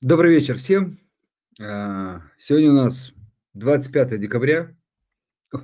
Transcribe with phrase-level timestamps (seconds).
[0.00, 1.00] Добрый вечер всем.
[1.60, 3.12] А, сегодня у нас
[3.54, 4.76] 25 декабря,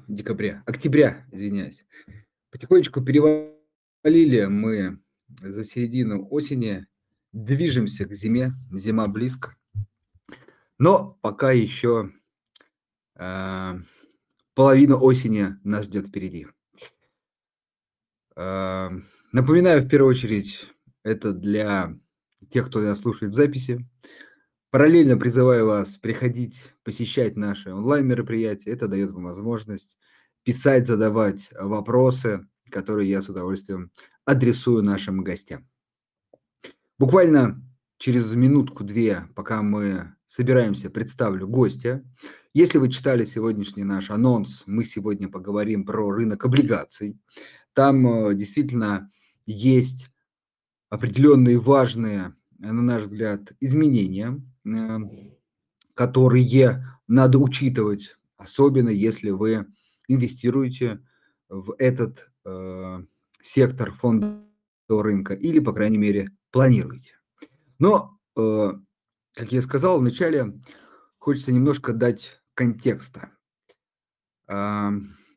[0.08, 1.86] декабря, октября, извиняюсь.
[2.50, 4.98] Потихонечку перевалили мы
[5.40, 6.88] за середину осени,
[7.30, 9.54] движемся к зиме, зима близко.
[10.78, 12.10] Но пока еще
[13.14, 13.78] а,
[14.54, 16.48] половина осени нас ждет впереди.
[18.34, 18.90] А,
[19.30, 20.68] напоминаю в первую очередь,
[21.04, 21.96] это для
[22.50, 23.86] тех, кто нас слушает в записи.
[24.74, 28.72] Параллельно призываю вас приходить, посещать наши онлайн-мероприятия.
[28.72, 29.96] Это дает вам возможность
[30.42, 33.92] писать, задавать вопросы, которые я с удовольствием
[34.24, 35.68] адресую нашим гостям.
[36.98, 37.62] Буквально
[37.98, 42.02] через минутку-две, пока мы собираемся, представлю гостя.
[42.52, 47.16] Если вы читали сегодняшний наш анонс, мы сегодня поговорим про рынок облигаций.
[47.74, 49.08] Там э, действительно
[49.46, 50.10] есть
[50.90, 54.98] определенные важные, на наш взгляд, изменения, э,
[55.94, 59.66] которые надо учитывать, особенно если вы
[60.08, 61.00] инвестируете
[61.48, 63.04] в этот э,
[63.42, 64.44] сектор фондового
[64.88, 67.14] рынка или, по крайней мере, планируете.
[67.78, 68.72] Но, э,
[69.34, 70.60] как я сказал вначале,
[71.18, 73.30] хочется немножко дать контекста.
[74.48, 74.90] Э,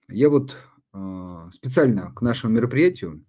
[0.09, 0.57] я вот
[0.93, 3.25] э, специально к нашему мероприятию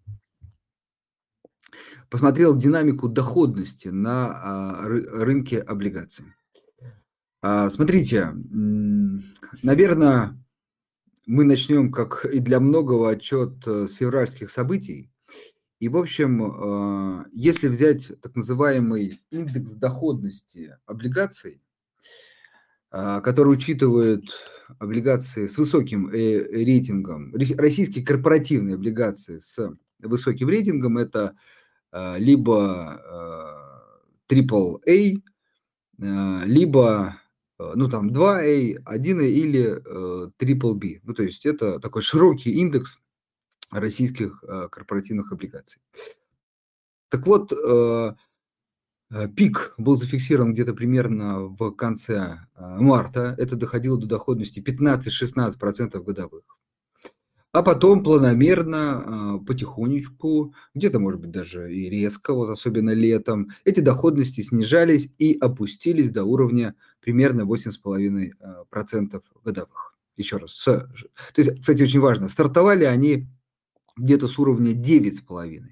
[2.10, 6.26] посмотрел динамику доходности на а, рынке облигаций.
[7.40, 8.32] А, смотрите,
[9.62, 10.36] наверное,
[11.26, 15.10] мы начнем, как и для многого, отчет э, с февральских событий.
[15.78, 21.62] И, в общем, а, если взять так называемый индекс доходности облигаций,
[22.90, 24.24] который учитывает
[24.78, 31.36] облигации с высоким э, рейтингом, российские корпоративные облигации с высоким рейтингом, это
[31.92, 33.00] либо
[34.28, 35.14] AAA, э,
[35.98, 37.20] э, либо
[37.58, 39.82] ну там 2A, 1A или
[40.38, 41.00] Triple B.
[41.02, 43.00] Ну то есть это такой широкий индекс
[43.70, 44.40] российских
[44.70, 45.80] корпоративных облигаций.
[47.08, 47.52] Так вот,
[49.34, 53.34] пик был зафиксирован где-то примерно в конце марта.
[53.38, 56.58] Это доходило до доходности 15-16% годовых
[57.58, 63.80] а потом планомерно, а, потихонечку, где-то, может быть, даже и резко, вот особенно летом, эти
[63.80, 69.96] доходности снижались и опустились до уровня примерно 8,5% а, годовых.
[70.16, 70.52] Еще раз.
[70.52, 70.88] С, то
[71.36, 73.26] есть, кстати, очень важно, стартовали они
[73.96, 75.62] где-то с уровня 9,5.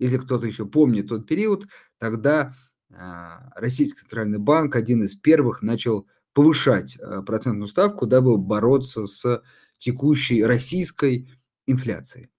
[0.00, 1.68] Если кто-то еще помнит тот период,
[1.98, 2.56] тогда
[2.92, 9.42] а, Российский центральный банк, один из первых, начал повышать процентную ставку, дабы бороться с
[9.78, 11.28] текущей российской
[11.66, 12.30] инфляции.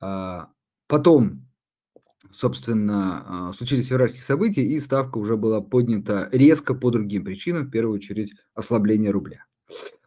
[0.00, 0.50] А,
[0.86, 1.48] потом,
[2.30, 7.70] собственно, а, случились февральские события, и ставка уже была поднята резко по другим причинам, в
[7.70, 9.44] первую очередь ослабление рубля.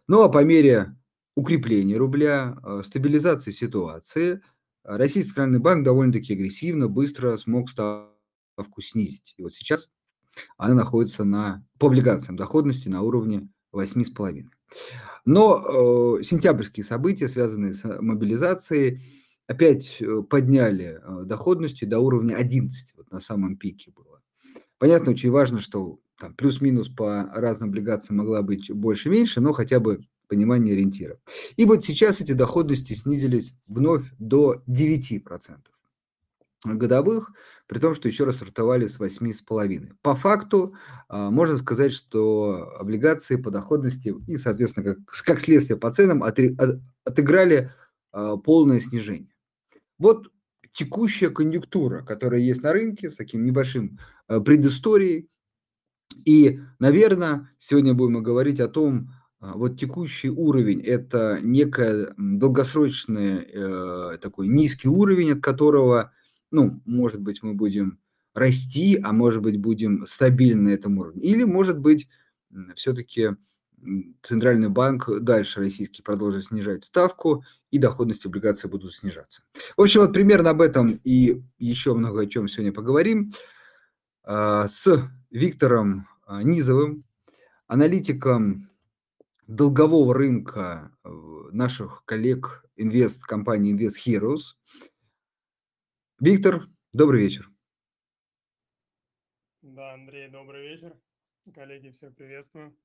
[0.07, 0.95] Ну а по мере
[1.35, 4.41] укрепления рубля, а, стабилизации ситуации,
[4.83, 9.35] Российский центральный банк довольно-таки агрессивно, быстро смог ставку снизить.
[9.37, 9.89] И вот сейчас
[10.57, 14.45] она находится на, по облигациям доходности на уровне 8,5.
[15.25, 19.01] Но э, сентябрьские события, связанные с мобилизацией,
[19.47, 24.21] опять э, подняли э, доходности до уровня 11, вот на самом пике было.
[24.77, 29.99] Понятно, очень важно, что там плюс-минус по разным облигациям могла быть больше-меньше, но хотя бы
[30.27, 31.19] понимание ориентира.
[31.57, 35.21] И вот сейчас эти доходности снизились вновь до 9%
[36.63, 37.31] годовых,
[37.67, 39.93] при том, что еще раз стартовали с 8,5.
[40.01, 40.75] По факту
[41.07, 47.71] а, можно сказать, что облигации по доходности и, соответственно, как, как следствие по ценам отыграли
[48.11, 49.33] а, полное снижение.
[49.97, 50.27] Вот
[50.73, 55.29] текущая конъюнктура, которая есть на рынке с таким небольшим а, предысторией.
[56.25, 64.47] И, наверное, сегодня будем говорить о том, вот текущий уровень– это некий долгосрочный э, такой
[64.47, 66.11] низкий уровень, от которого
[66.51, 67.99] ну, может быть, мы будем
[68.33, 71.23] расти, а может быть, будем стабильны на этом уровне.
[71.23, 72.07] Или, может быть,
[72.75, 73.31] все-таки
[74.21, 79.43] Центральный банк дальше российский продолжит снижать ставку, и доходность облигаций будут снижаться.
[79.75, 83.33] В общем, вот примерно об этом и еще много о чем сегодня поговорим
[84.23, 87.05] а, с Виктором а, Низовым,
[87.67, 88.69] аналитиком
[89.47, 91.09] долгового рынка э,
[91.51, 94.55] наших коллег инвест компании Invest Heroes.
[96.21, 97.49] Виктор, добрый вечер.
[99.63, 100.95] Да, Андрей, добрый вечер.
[101.51, 102.77] Коллеги, всех приветствую.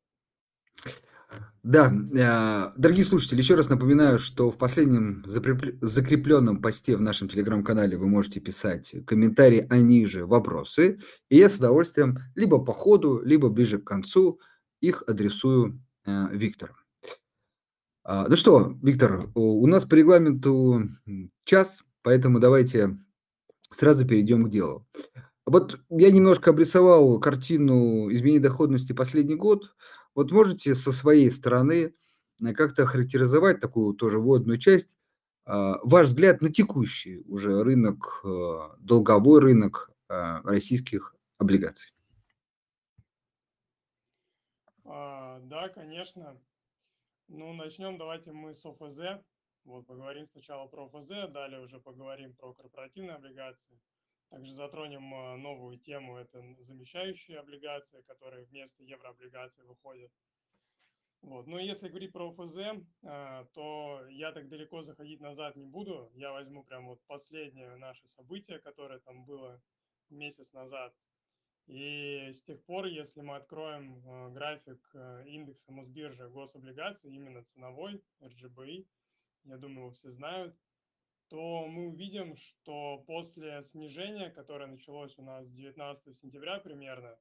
[1.62, 7.99] Да, а, дорогие слушатели, еще раз напоминаю, что в последнем закрепленном посте в нашем телеграм-канале
[7.99, 10.99] вы можете писать комментарии, а ниже вопросы,
[11.29, 14.41] и я с удовольствием либо по ходу, либо ближе к концу
[14.81, 16.75] их адресую, а, Виктору.
[18.03, 20.85] А, ну что, Виктор, у нас по регламенту,
[21.44, 22.97] час, поэтому давайте
[23.73, 24.87] сразу перейдем к делу.
[25.45, 29.75] Вот я немножко обрисовал картину изменения доходности последний год.
[30.15, 31.95] Вот можете со своей стороны,
[32.41, 34.97] э, как-то охарактеризовать такую тоже вводную часть,
[35.45, 41.93] а, ваш взгляд на текущий уже рынок, э, долговой рынок, российских облигаций?
[44.85, 46.41] А, да, конечно.
[47.29, 49.21] Ну, начнем давайте мы с ОФЗ.
[49.67, 53.81] Вот, поговорим сначала про ОФЗ, далее уже поговорим про корпоративные облигации.
[54.31, 60.13] Также затронем а, новую тему, это замещающие облигации, которые вместо еврооблигаций выходят.
[61.21, 61.49] Вот.
[61.49, 62.59] Но если говорить про ОФЗ,
[63.03, 66.12] а, то я так далеко заходить назад не буду.
[66.15, 69.61] Я возьму прям вот последнее наше событие, которое там было
[70.11, 70.95] месяц назад.
[71.67, 74.95] И с тех пор, если мы откроем а, график
[75.27, 78.87] индекса Мосбиржи гособлигаций, именно ценовой, RGBI,
[79.47, 80.57] я думаю, его все знают,
[81.29, 87.19] то мы увидим, что после снижения, которое началось у нас 19 сентября примерно,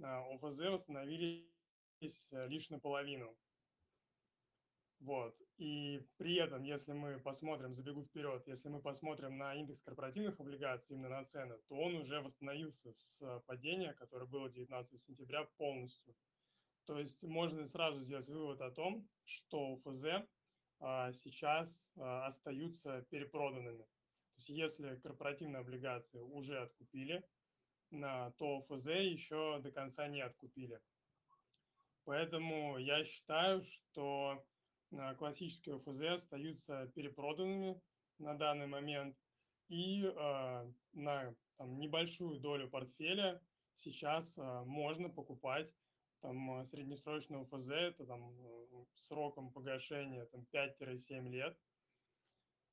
[0.00, 1.44] ОФЗ восстановились
[2.30, 3.36] э, лишь наполовину.
[5.00, 5.36] Вот.
[5.58, 10.96] И при этом, если мы посмотрим, забегу вперед, если мы посмотрим на индекс корпоративных облигаций,
[10.96, 16.14] именно на цены, то он уже восстановился с падения, которое было 19 сентября, полностью.
[16.86, 20.26] То есть можно сразу сделать вывод о том, что ОФЗ а,
[21.12, 23.82] сейчас а, остаются перепроданными.
[23.82, 27.24] То есть если корпоративные облигации уже откупили,
[27.90, 30.78] то ФЗ еще до конца не откупили.
[32.04, 34.44] Поэтому я считаю, что
[34.92, 37.80] а, классические ОФЗ остаются перепроданными
[38.18, 39.16] на данный момент.
[39.68, 40.02] И
[40.94, 43.38] на там, небольшую долю портфеля
[43.74, 45.70] сейчас можно покупать
[46.20, 51.58] там а, среднесрочного ФЗ, это там э, сроком погашения там 5-7 лет.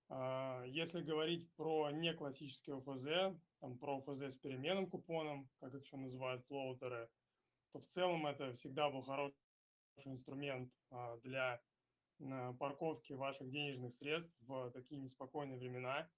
[0.09, 5.97] А, если говорить про неклассические ОФЗ, там про ОФЗ с переменным купоном, как их еще
[5.97, 7.09] называют флоутеры,
[7.71, 9.35] то в целом это всегда был хороший
[10.05, 11.61] инструмент а, для
[12.59, 16.09] парковки ваших денежных средств в такие неспокойные времена.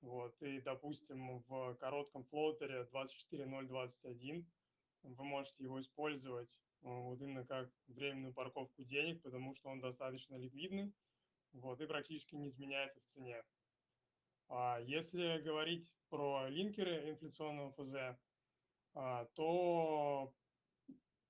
[0.00, 4.46] Вот, и, допустим, в коротком флоутере 24021
[5.02, 6.48] вы можете его использовать
[6.82, 10.92] вот именно как временную парковку денег, потому что он достаточно ликвидный,
[11.52, 13.42] вот, и практически не изменяется в цене.
[14.48, 18.18] А если говорить про линкеры инфляционного ФЗ,
[18.94, 20.34] а, то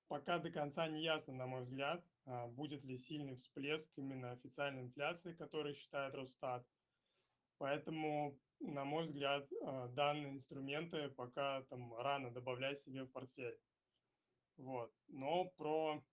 [0.07, 4.83] пока до конца не ясно, на мой взгляд, а, будет ли сильный всплеск именно официальной
[4.83, 6.65] инфляции, который считает Росстат.
[7.57, 13.59] Поэтому, на мой взгляд, а, данные инструменты пока там рано добавлять себе в портфель.
[14.57, 14.91] Вот.
[15.07, 16.03] Но про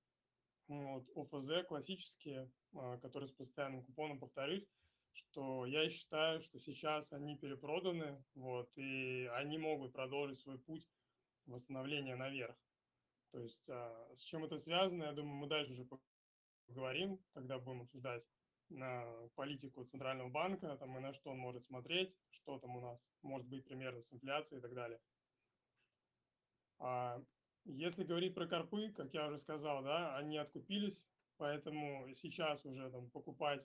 [0.68, 4.66] вот, ОФЗ классические, а, которые с постоянным купоном, повторюсь,
[5.12, 10.86] что я считаю, что сейчас они перепроданы, вот, и они могут продолжить свой путь
[11.46, 12.56] восстановления наверх.
[13.32, 15.88] То есть а, с чем это связано, я думаю, мы дальше уже
[16.66, 18.24] поговорим, когда будем обсуждать
[18.68, 23.00] на политику Центрального банка, там, и на что он может смотреть, что там у нас
[23.22, 25.00] может быть примерно с инфляцией и так далее.
[26.78, 27.22] А
[27.68, 30.98] если говорить про карпы, как я уже сказал, да, они откупились,
[31.36, 33.64] поэтому сейчас уже там покупать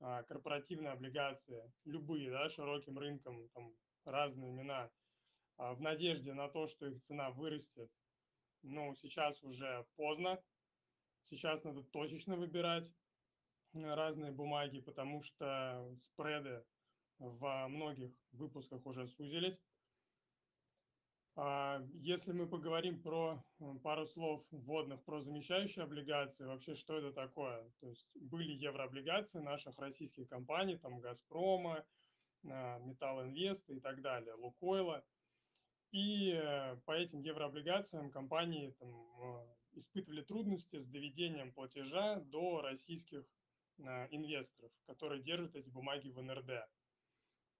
[0.00, 4.90] а, корпоративные облигации, любые, да, широким рынком, там разные имена,
[5.56, 7.90] а, в надежде на то, что их цена вырастет,
[8.62, 10.42] ну, сейчас уже поздно.
[11.24, 12.88] Сейчас надо точечно выбирать
[13.74, 16.64] разные бумаги, потому что спреды
[17.18, 19.58] во многих выпусках уже сузились.
[21.34, 23.42] А, если мы поговорим про
[23.82, 27.70] пару слов вводных про замещающие облигации, вообще что это такое?
[27.80, 31.84] То есть были еврооблигации наших российских компаний, там Газпрома,
[32.44, 35.02] а, Металл Инвест и так далее, Лукойла.
[35.90, 43.26] И э, по этим еврооблигациям компании там, а, испытывали трудности с доведением платежа до российских
[44.10, 46.66] инвесторов, которые держат эти бумаги в НРД.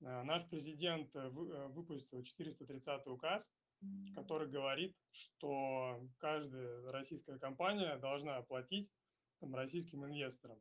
[0.02, 3.48] Наш президент э, э, выпустил 430 указ,
[4.14, 8.90] который говорит, что каждая российская компания должна оплатить
[9.40, 10.60] там, российским инвесторам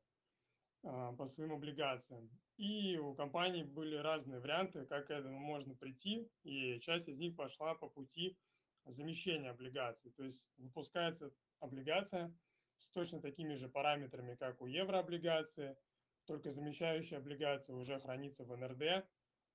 [0.84, 2.30] а, по своим облигациям.
[2.58, 7.36] И у компаний были разные варианты, как к этому можно прийти, и часть из них
[7.36, 8.38] пошла по пути
[8.86, 10.12] замещения облигаций.
[10.12, 12.36] То есть выпускается облигация,
[12.78, 15.78] с точно такими же параметрами, как у еврооблигации,
[16.26, 19.06] только замещающая облигация уже хранится в НРД.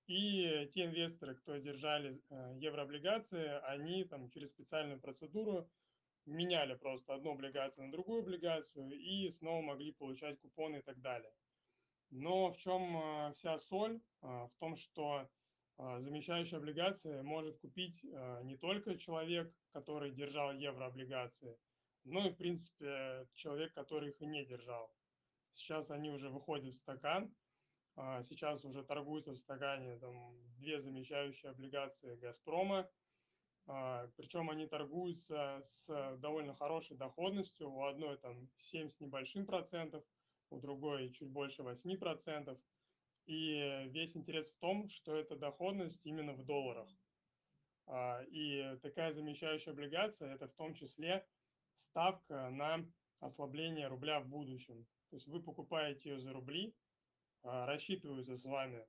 [0.07, 5.69] И те инвесторы, кто держали э, еврооблигации, они там через специальную процедуру
[6.27, 11.33] меняли просто одну облигацию на другую облигацию и снова могли получать купоны и так далее.
[12.11, 14.01] Но в чем э, вся соль?
[14.21, 15.29] В том, что
[15.79, 21.59] замещающие облигации может купить не только человек, который держал еврооблигации,
[22.03, 24.91] но и, в принципе, человек, который их и не держал.
[25.53, 27.46] Сейчас они уже выходят в стакан, а,
[28.25, 32.89] сейчас уже торгуются в стакане там, две замещающие облигации «Газпрома»,
[33.69, 37.71] а, причем они торгуются с довольно хорошей доходностью.
[37.71, 40.05] У одной там 7 с небольшим процентов,
[40.51, 42.59] у другой чуть больше 8 процентов.
[43.27, 46.89] И весь интерес в том, что эта доходность именно в долларах.
[47.87, 51.27] А, и такая замещающая облигация– это в том числе
[51.81, 52.87] ставка на
[53.19, 54.87] ослабление рубля в будущем.
[55.11, 56.86] То есть вы покупаете ее за рубли, а,
[57.47, 58.87] рассчитываются с вами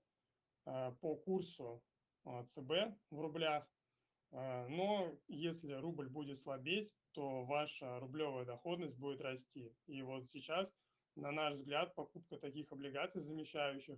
[0.66, 1.84] а, по курсу
[2.26, 2.72] ЦБ
[3.10, 3.66] в рублях,
[4.32, 9.74] но если рубль будет слабеть, то ваша рублевая доходность будет расти.
[9.86, 10.70] И вот сейчас,
[11.16, 13.98] на наш взгляд, покупка таких облигаций замещающих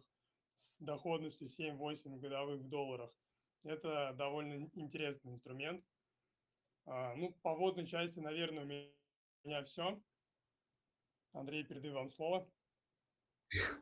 [0.57, 3.11] с доходностью 7-8 годовых в долларах–
[3.63, 5.83] это довольно интересный инструмент.
[6.85, 10.01] А, ну, по водной части, наверное, у меня все.
[11.33, 12.47] Андрей, передаю вам слово.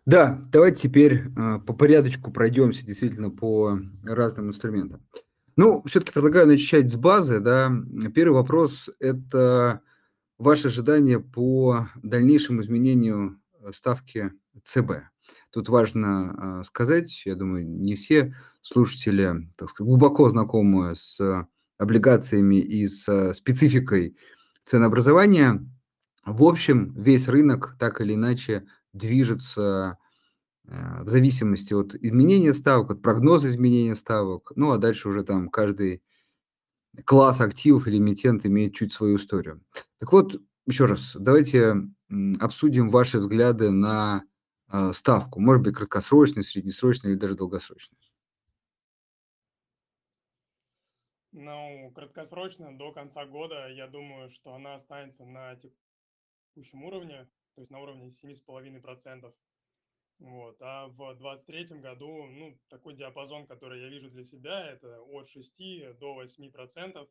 [0.06, 5.06] Да, давайте теперь э, по порядочку пройдемся действительно по разным инструментам.
[5.56, 7.40] Ну, все-таки предлагаю начать с базы.
[7.40, 7.72] Да.
[8.14, 9.82] Первый вопрос– это
[10.38, 13.40] ваши ожидания по дальнейшему изменению
[13.74, 14.32] ставки
[14.64, 14.92] ЦБ.
[15.52, 21.20] Тут важно э, сказать, я думаю, не все слушатели так сказать, глубоко знакомы с
[21.78, 24.18] облигациями и с спецификой
[24.64, 25.66] ценообразования.
[26.26, 28.66] В общем, весь рынок так или иначе
[28.98, 29.98] движется
[30.68, 34.52] э, в зависимости от изменения ставок, от прогноза изменения ставок.
[34.56, 36.04] Ну, а дальше уже там каждый
[37.06, 39.64] класс активов или эмитент имеет чуть свою историю.
[40.00, 41.76] Так вот, еще раз, давайте
[42.40, 44.24] обсудим ваши взгляды на
[44.72, 45.40] э, ставку.
[45.40, 48.00] Может быть, краткосрочную, среднесрочную или даже долгосрочную.
[51.32, 55.56] Ну, краткосрочно, до конца года, я думаю, что она останется на
[56.56, 57.28] текущем уровне,
[57.58, 59.34] то есть на уровне 7,5%.
[60.20, 60.62] Вот.
[60.62, 65.58] А в 2023 году, ну, такой диапазон, который я вижу для себя, это от 6
[66.00, 67.10] до 8%,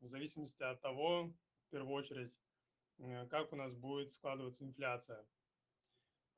[0.00, 1.32] в зависимости от того,
[1.66, 2.34] в первую очередь,
[2.98, 5.24] э, как у нас будет складываться инфляция.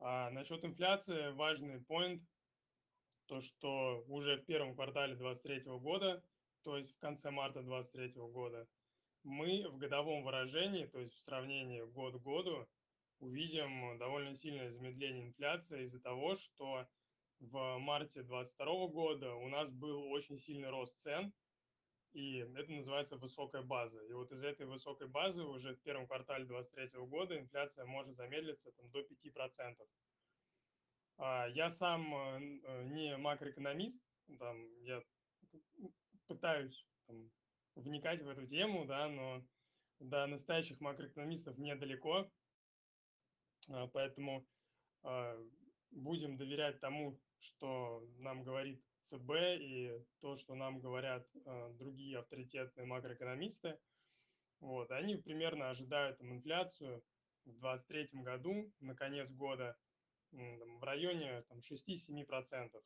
[0.00, 2.20] А насчет инфляции важный point,
[3.26, 6.22] то, что уже в первом квартале 2023 года–
[6.68, 8.68] то есть в конце марта 2023 года,
[9.22, 12.68] мы в годовом выражении, то есть в сравнении год к году,
[13.20, 16.86] увидим довольно сильное замедление инфляции из-за того, что
[17.40, 21.32] в марте 2022 года у нас был очень сильный рост цен,
[22.12, 24.00] и это называется высокая база.
[24.04, 28.72] И вот из этой высокой базы уже в первом квартале 2023 года инфляция может замедлиться
[28.72, 29.88] там, до 5%.
[31.18, 34.02] А, я сам э, не макроэкономист,
[34.38, 35.02] там, я
[36.26, 37.30] пытаюсь там,
[37.74, 39.44] вникать в эту тему, да, но
[39.98, 42.30] до настоящих макроэкономистов недалеко, а,
[43.92, 44.46] поэтому
[45.02, 45.36] а,
[45.90, 52.86] будем доверять тому, что нам говорит ЦБ и то, что нам говорят а, другие авторитетные
[52.86, 53.78] макроэкономисты.
[54.60, 57.02] Вот, они примерно ожидают там, инфляцию
[57.44, 59.78] в 2023 году, на конец года,
[60.30, 62.82] там, в районе там, 6-7%.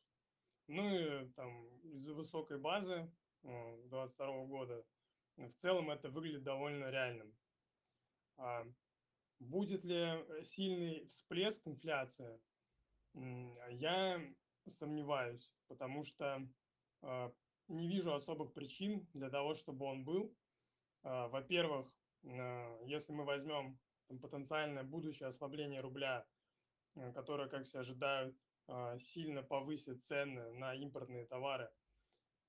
[0.67, 3.11] Ну и там из-за высокой базы
[3.41, 4.85] 2022 года,
[5.35, 7.35] в целом это выглядит довольно реальным.
[9.43, 12.39] Будет ли э, сильный всплеск инфляции?
[13.69, 14.21] Я
[14.67, 16.47] сомневаюсь, потому что
[17.01, 17.31] а,
[17.67, 20.35] не вижу особых причин для того, чтобы он был.
[21.03, 23.77] А, во-первых, если мы возьмем
[24.21, 26.25] потенциальное будущее ослабление рубля,
[26.95, 28.35] э, которое, как все ожидают,
[28.97, 31.69] сильно повысит цены на импортные товары,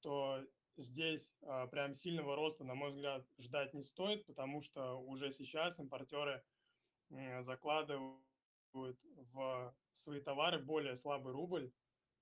[0.00, 0.40] то
[0.76, 1.34] здесь
[1.72, 6.40] прям сильного роста, на мой взгляд, ждать не стоит, потому что уже сейчас импортеры
[7.10, 8.18] закладывают
[8.72, 11.72] в свои товары более слабый рубль,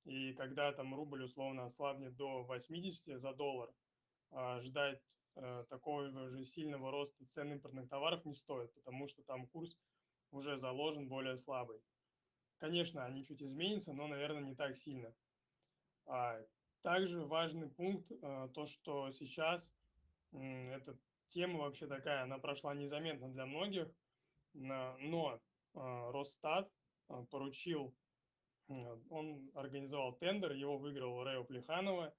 [0.04, 3.72] и когда там рубль условно ослабнет до 80 за доллар,
[4.30, 5.00] а, ждать
[5.36, 9.78] а, такого же сильного роста цен импортных товаров не стоит, потому что там курс
[10.30, 11.80] уже заложен более слабый.
[12.58, 15.14] Конечно, они чуть изменятся, но, наверное, не так сильно.
[16.06, 16.40] А,
[16.82, 19.72] также важный пункт, э, то, что сейчас
[20.32, 20.98] эта
[21.28, 23.88] тема вообще такая, она прошла незаметно для многих,
[24.54, 25.40] но
[25.74, 26.70] Росстат
[27.30, 27.94] поручил,
[28.68, 32.14] он организовал тендер, его выиграл Рео Плеханова,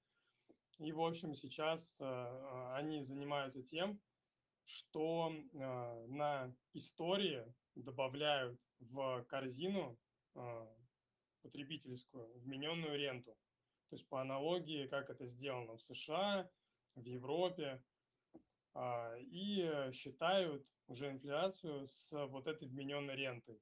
[0.78, 4.00] и, в общем, сейчас они занимаются тем,
[4.66, 9.98] что на истории добавляют в корзину
[11.42, 13.36] потребительскую вмененную ренту.
[13.90, 16.50] То есть по аналогии, как это сделано в США,
[16.94, 17.80] в Европе, а,
[18.76, 23.60] и считают уже инфляцию с вот этой вмененной рентой.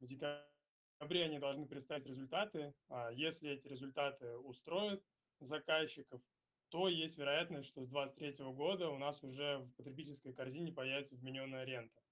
[0.00, 2.74] В декабре они должны представить результаты.
[2.88, 5.02] А если эти результаты устроят
[5.40, 6.22] заказчиков,
[6.70, 11.64] то есть вероятность, что с 2023 года у нас уже в потребительской корзине появится вмененная
[11.64, 12.02] рента.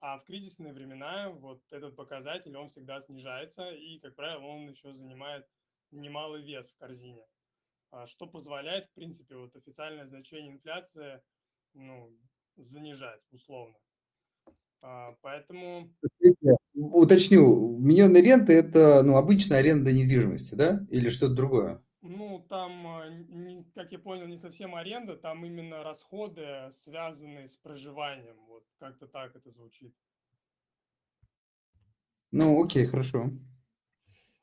[0.00, 4.92] А в кризисные времена вот этот показатель, он всегда снижается, и, как правило, он еще
[4.92, 5.48] занимает
[5.90, 7.26] немалый вес в корзине,
[7.90, 11.22] а, что позволяет, в принципе, вот официальное значение инфляции
[11.74, 12.10] ну,
[12.56, 13.76] занижать условно.
[14.80, 15.92] А, поэтому...
[16.74, 20.86] Уточню, вмененная рента– это ну, обычная аренда недвижимости, да?
[20.90, 21.82] Или что-то другое?
[22.02, 23.04] Ну, там, а,
[23.74, 28.36] как я понял, не совсем аренда, там именно расходы, связанные с проживанием.
[28.46, 29.94] Вот как-то так это звучит.
[32.30, 33.30] Ну, окей, хорошо.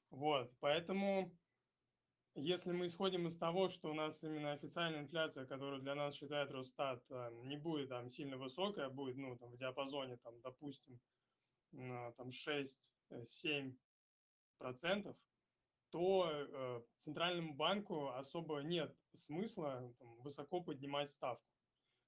[0.10, 1.32] Вот, поэтому
[2.36, 6.52] если мы исходим из того, что у нас именно официальная инфляция, которую для нас считает
[6.52, 11.00] Росстат, а, не будет там сильно высокая, будет, ну, там, в диапазоне, там, допустим,
[11.72, 13.76] там 6-7
[14.58, 15.18] процентов,
[15.90, 21.46] то э, центральному банку особо нет смысла там, высоко поднимать ставку.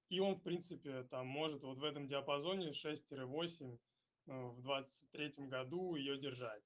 [0.08, 5.94] И он, в принципе, там может вот в этом диапазоне 6-8 э, в 2023 году
[5.96, 6.62] ее держать.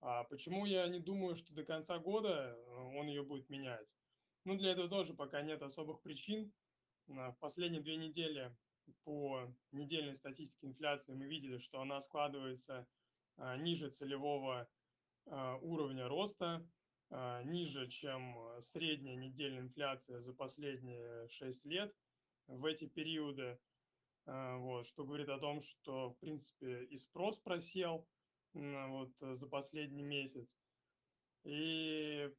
[0.00, 3.88] А почему я не думаю, что до конца года э, он ее будет менять?
[4.44, 6.52] Ну, для этого тоже пока нет особых причин.
[7.06, 8.54] В последние две недели
[9.04, 12.86] по недельной статистике инфляции мы видели, что она складывается
[13.36, 14.68] а, ниже целевого
[15.26, 16.66] а, уровня роста,
[17.10, 21.94] а, ниже, чем средняя недельная инфляция за последние 6 лет
[22.46, 23.58] в эти периоды.
[24.24, 28.08] Вот, что говорит о том, что, в принципе, и спрос просел,
[28.54, 30.48] вот э, за последний месяц.
[31.44, 32.30] И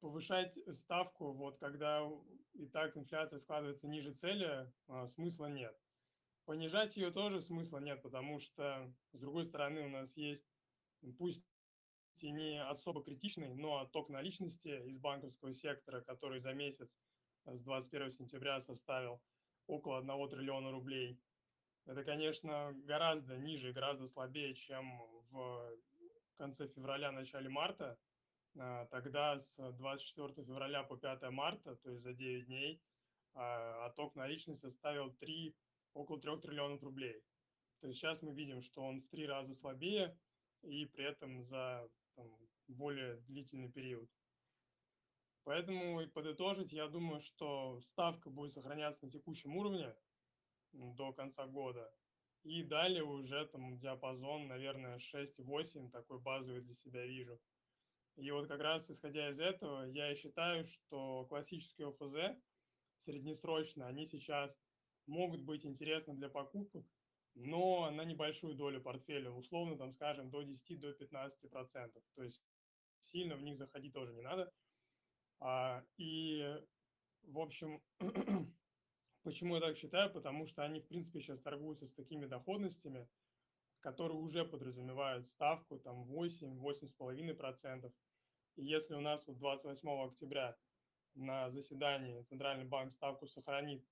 [0.00, 2.08] повышать ставку, вот когда
[2.54, 5.76] и так инфляция складывается ниже цели, а, смысла нет.
[6.44, 10.46] Понижать ее тоже смысла нет, потому что, с другой стороны, у нас есть,
[11.18, 11.44] пусть
[12.18, 16.96] и не особо критичный, но отток наличности из банковского сектора, который за месяц
[17.44, 19.20] с 21 сентября составил
[19.66, 21.20] около 1 триллиона рублей.
[21.86, 25.78] Это, конечно, гораздо ниже, гораздо слабее, чем в
[26.36, 27.96] конце февраля, начале марта.
[28.58, 32.82] А, тогда с 24 февраля по 5 марта, то есть за 9 дней,
[33.34, 35.54] а, отток наличности составил 3,
[35.94, 37.22] около 3 триллионов рублей.
[37.80, 40.18] То есть сейчас мы видим, что он в три раза слабее
[40.62, 42.26] и при этом за там,
[42.66, 44.10] более длительный период.
[45.44, 49.94] Поэтому и подытожить, я думаю, что ставка будет сохраняться на текущем уровне,
[50.94, 51.90] до конца года.
[52.42, 57.40] И далее уже там диапазон, наверное, 6-8, такой базовый для себя вижу.
[58.16, 62.38] И вот как раз исходя из этого, я считаю, что классические ОФЗ
[62.98, 64.56] среднесрочно, они сейчас
[65.06, 66.86] могут быть интересны для покупок,
[67.34, 70.78] но на небольшую долю портфеля, условно, там, скажем, до 10-15%.
[70.78, 72.02] До 15%.
[72.14, 72.42] То есть
[73.00, 74.50] сильно в них заходить тоже не надо.
[75.40, 76.56] А, и,
[77.22, 77.82] в общем,
[79.26, 80.08] Почему я так считаю?
[80.12, 83.08] Потому что они, в принципе, сейчас торгуются с такими доходностями,
[83.80, 87.92] которые уже подразумевают ставку там 8-8,5%.
[88.54, 90.56] И если у нас вот 28 октября
[91.14, 93.84] на заседании Центральный банк ставку сохранит,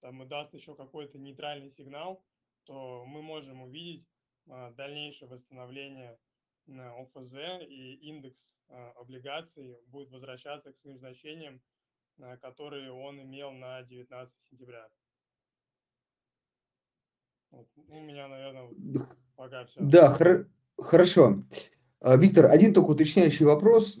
[0.00, 2.22] там и даст еще какой-то нейтральный сигнал,
[2.64, 4.06] то мы можем увидеть
[4.50, 6.18] а, дальнейшее восстановление
[6.66, 7.32] на ОФЗ
[7.66, 11.62] и индекс а, облигаций будет возвращаться к своим значениям
[12.18, 14.88] Э, который он имел на 19 сентября.
[17.50, 17.68] Вот.
[17.88, 18.68] У меня, наверное,
[19.36, 19.80] пока все.
[19.80, 20.48] Да, хор-
[20.78, 21.42] хорошо.
[22.00, 23.98] А, Виктор, один только уточняющий вопрос,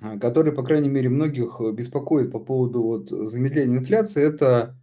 [0.00, 4.76] а, который, по крайней мере, многих беспокоит по поводу вот замедления инфляции, это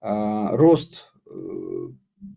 [0.00, 1.88] а, рост э,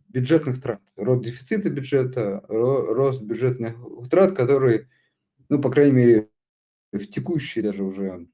[0.09, 3.77] бюджетных трат, рост дефицита бюджета, рост бюджетных
[4.09, 4.87] трат, который,
[5.49, 6.29] ну, по крайней мере,
[6.91, 8.27] в текущей даже уже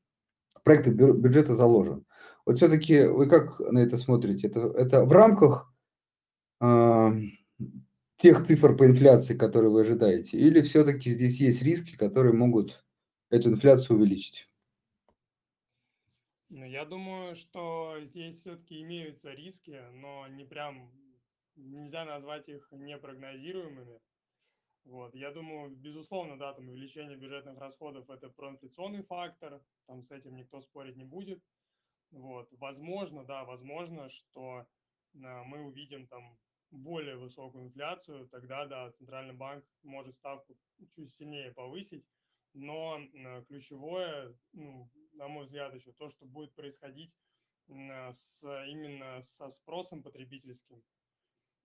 [0.63, 2.05] проекты бюджета заложен.
[2.45, 4.47] Вот все-таки вы как на это смотрите?
[4.47, 5.71] Это, это в рамках
[6.61, 7.11] э,
[8.17, 12.83] тех цифр по инфляции, которые вы ожидаете, или все-таки здесь есть риски, которые могут
[13.29, 14.47] эту инфляцию увеличить?
[16.49, 20.91] Ну, я думаю, что здесь все-таки имеются риски, но не прям
[21.55, 23.99] нельзя назвать их непрогнозируемыми.
[24.89, 25.13] Вот.
[25.13, 30.61] Я думаю, безусловно, да, там увеличение бюджетных расходов– это проинфляционный фактор, там с этим никто
[30.61, 31.43] спорить не будет.
[32.09, 32.49] Вот.
[32.53, 34.65] Возможно, да, возможно, что
[35.23, 36.35] а, мы увидим там
[36.71, 40.57] более высокую инфляцию, тогда, да, Центральный банк может ставку
[40.95, 42.03] чуть сильнее повысить,
[42.53, 47.15] но а, ключевое, ну, на мой взгляд, еще то, что будет происходить
[47.69, 50.81] а, с, именно со спросом потребительским,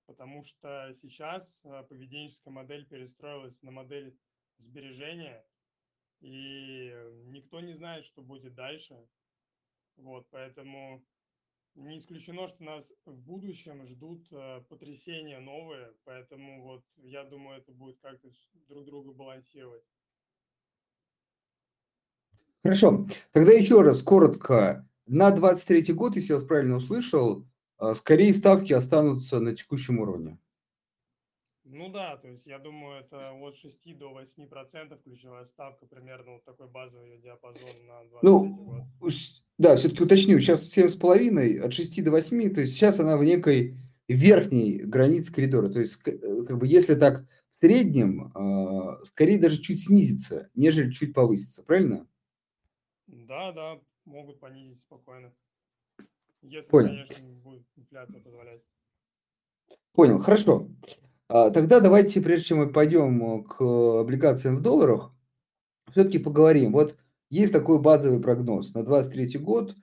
[0.06, 4.16] потому что сейчас поведенческая модель перестроилась на модель
[4.58, 5.44] сбережения,
[6.20, 6.92] и
[7.26, 8.96] никто не знает, что будет дальше.
[9.96, 11.04] Вот, поэтому
[11.74, 17.72] не исключено, что нас в будущем ждут э, потрясения новые, поэтому вот я думаю, это
[17.72, 18.28] будет как-то
[18.68, 19.82] друг друга балансировать.
[22.62, 23.06] Хорошо.
[23.32, 24.88] Тогда еще раз коротко.
[25.06, 27.44] На 23 год, если я вас правильно услышал, э,
[27.94, 30.38] скорее ставки останутся на текущем уровне.
[31.64, 36.32] Ну да, то есть я думаю, это от 6 до 8 процентов ключевая ставка, примерно
[36.32, 38.54] вот такой базовый диапазон на 23 Ну,
[39.00, 39.12] год.
[39.58, 43.78] да, все-таки уточню, сейчас 7,5, от 6 до 8, то есть сейчас она в некой
[44.08, 45.68] верхней границе коридора.
[45.70, 50.90] То есть, э, как бы, если так в среднем, а, скорее даже чуть снизится, нежели
[50.90, 52.06] чуть повысится, правильно?
[53.06, 55.32] Да, да, могут понизить спокойно.
[56.44, 56.88] Если, Понял.
[56.88, 58.60] конечно, будет инфляция позволять.
[59.92, 60.68] Понял, хорошо.
[61.28, 63.60] А, тогда давайте, прежде чем мы пойдем э, к
[64.00, 65.12] облигациям в долларах,
[65.90, 66.72] все-таки поговорим.
[66.72, 66.96] Вот
[67.30, 69.74] есть такой базовый прогноз на 2023 год.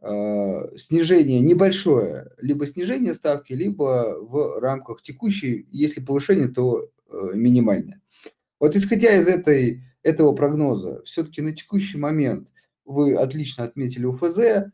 [0.00, 8.02] А, снижение небольшое, либо снижение ставки, либо в рамках текущей, если повышение, то э, минимальное.
[8.58, 12.52] Вот исходя из этой, этого прогноза, все-таки на текущий момент
[12.84, 14.70] вы отлично отметили УФЗ,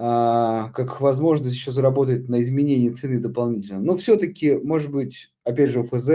[0.00, 3.80] как возможность еще заработать на изменении цены дополнительно.
[3.80, 6.10] Но все-таки, может быть, опять же, ОФЗ,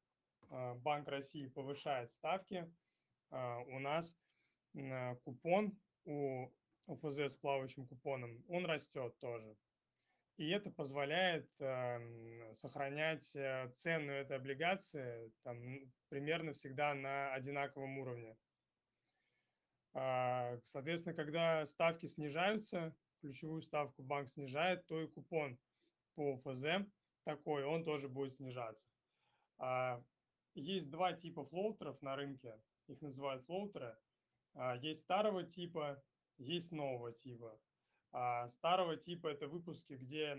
[0.48, 2.72] э, Банк России повышает ставки,
[3.30, 4.14] э, у нас
[5.22, 6.48] купон у
[6.86, 9.56] ОФЗ с плавающим купоном, он растет тоже.
[10.36, 18.36] И это позволяет э, сохранять э, цену этой облигации там, примерно всегда на одинаковом уровне.
[19.94, 25.58] А, соответственно, когда ставки снижаются, ключевую ставку банк снижает, то и купон
[26.14, 26.86] по ФЗ
[27.24, 28.86] такой, он тоже будет снижаться.
[29.58, 30.02] А,
[30.54, 33.96] есть два типа флоутеров на рынке, их называют флоутеры.
[34.54, 36.02] А, есть старого типа,
[36.38, 37.58] есть нового типа.
[38.48, 40.36] Старого типа это выпуски, где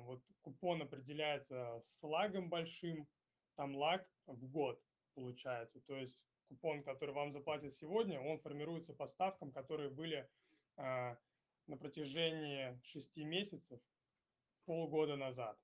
[0.00, 3.06] вот купон определяется с лагом большим,
[3.54, 4.82] там лаг в год
[5.14, 5.80] получается.
[5.82, 10.28] То есть купон, который вам заплатят сегодня, он формируется по ставкам, которые были
[10.76, 11.16] а,
[11.66, 13.80] на протяжении 6 месяцев,
[14.64, 15.56] полгода назад.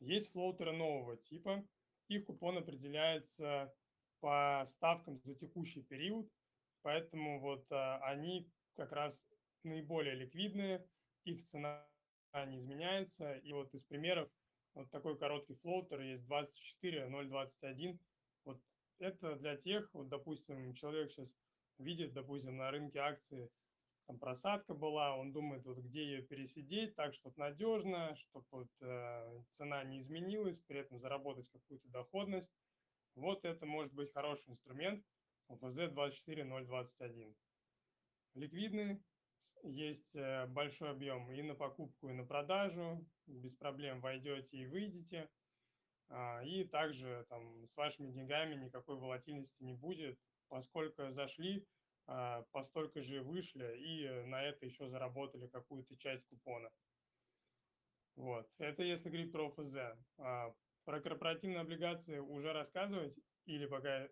[0.00, 1.64] Есть флоутеры нового типа.
[2.08, 3.74] их купон определяется
[4.20, 6.30] по ставкам за текущий период,
[6.82, 9.26] поэтому вот а, они как раз
[9.62, 10.86] наиболее ликвидные,
[11.24, 11.86] их цена
[12.46, 13.34] не изменяется.
[13.34, 14.30] И вот из примеров
[14.74, 17.92] вот такой короткий флоутер есть 24, 0,21.
[17.92, 18.00] Вот
[18.98, 21.30] это для тех, вот, допустим, человек сейчас
[21.78, 23.50] видит, допустим, на рынке акции
[24.06, 29.42] там просадка была, он думает, вот где ее пересидеть так, чтобы надежно, чтобы вот, э,
[29.50, 32.52] цена не изменилась, при этом заработать какую-то доходность.
[33.16, 35.04] Вот это может быть хороший инструмент
[35.48, 37.34] ОФЗ 24021.
[38.34, 39.02] Ликвидный,
[39.64, 45.28] есть э, большой объем и на покупку, и на продажу, без проблем войдете и выйдете.
[46.08, 51.66] А, и также там с вашими деньгами никакой волатильности не будет, поскольку зашли,
[52.06, 56.70] а, постолько же вышли и на это еще заработали какую-то часть купона.
[58.14, 58.48] Вот.
[58.58, 59.76] Это если говорить про ФЗ.
[60.18, 63.14] А, про корпоративные облигации уже рассказывать
[63.44, 64.08] или пока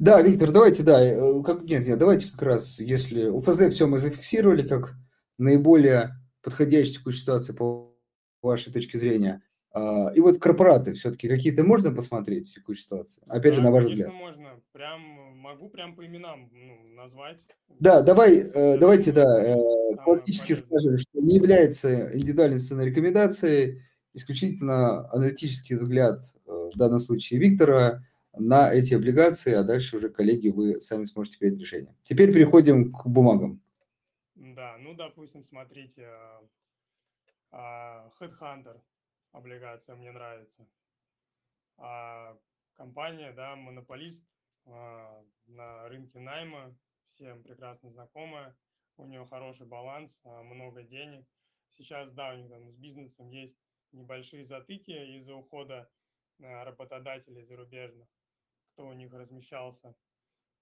[0.00, 3.98] да, Виктор, давайте, да, э, как, нет, нет, давайте как раз, если УФЗ все мы
[3.98, 4.94] зафиксировали как
[5.36, 7.94] наиболее подходящую текущую ситуацию по
[8.40, 13.22] вашей точке зрения, и вот корпораты все-таки какие-то можно посмотреть в текущей ситуации?
[13.26, 14.20] Опять же, на ваш конечно, взгляд.
[14.20, 14.60] можно.
[14.72, 15.00] Прям
[15.40, 17.38] могу прям по именам ну, назвать.
[17.80, 19.56] Да, давай, э, давайте, да, э,
[20.04, 28.04] классически скажем, что не является индивидуальной инвестиционной рекомендацией, исключительно аналитический взгляд, в данном случае Виктора,
[28.36, 31.96] на эти облигации, а дальше уже, коллеги, вы сами сможете принять решение.
[32.04, 33.60] Теперь переходим к бумагам.
[34.34, 36.06] Да, ну, допустим, смотрите,
[37.50, 38.80] а, Headhunter
[39.32, 40.68] облигация мне нравится.
[41.76, 42.38] А
[42.74, 44.24] компания, да, монополист
[44.66, 46.76] а, на рынке найма,
[47.12, 48.56] всем прекрасно знакомая,
[48.96, 51.26] у нее хороший баланс, много денег.
[51.68, 53.56] Сейчас, да, у них там с бизнесом есть
[53.92, 55.90] небольшие затыки из-за ухода
[56.38, 58.08] работодателей зарубежных
[58.72, 59.94] кто у них размещался.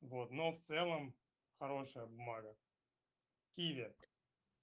[0.00, 0.30] Вот.
[0.30, 1.14] Но в целом
[1.58, 2.56] хорошая бумага.
[3.54, 3.94] Киви.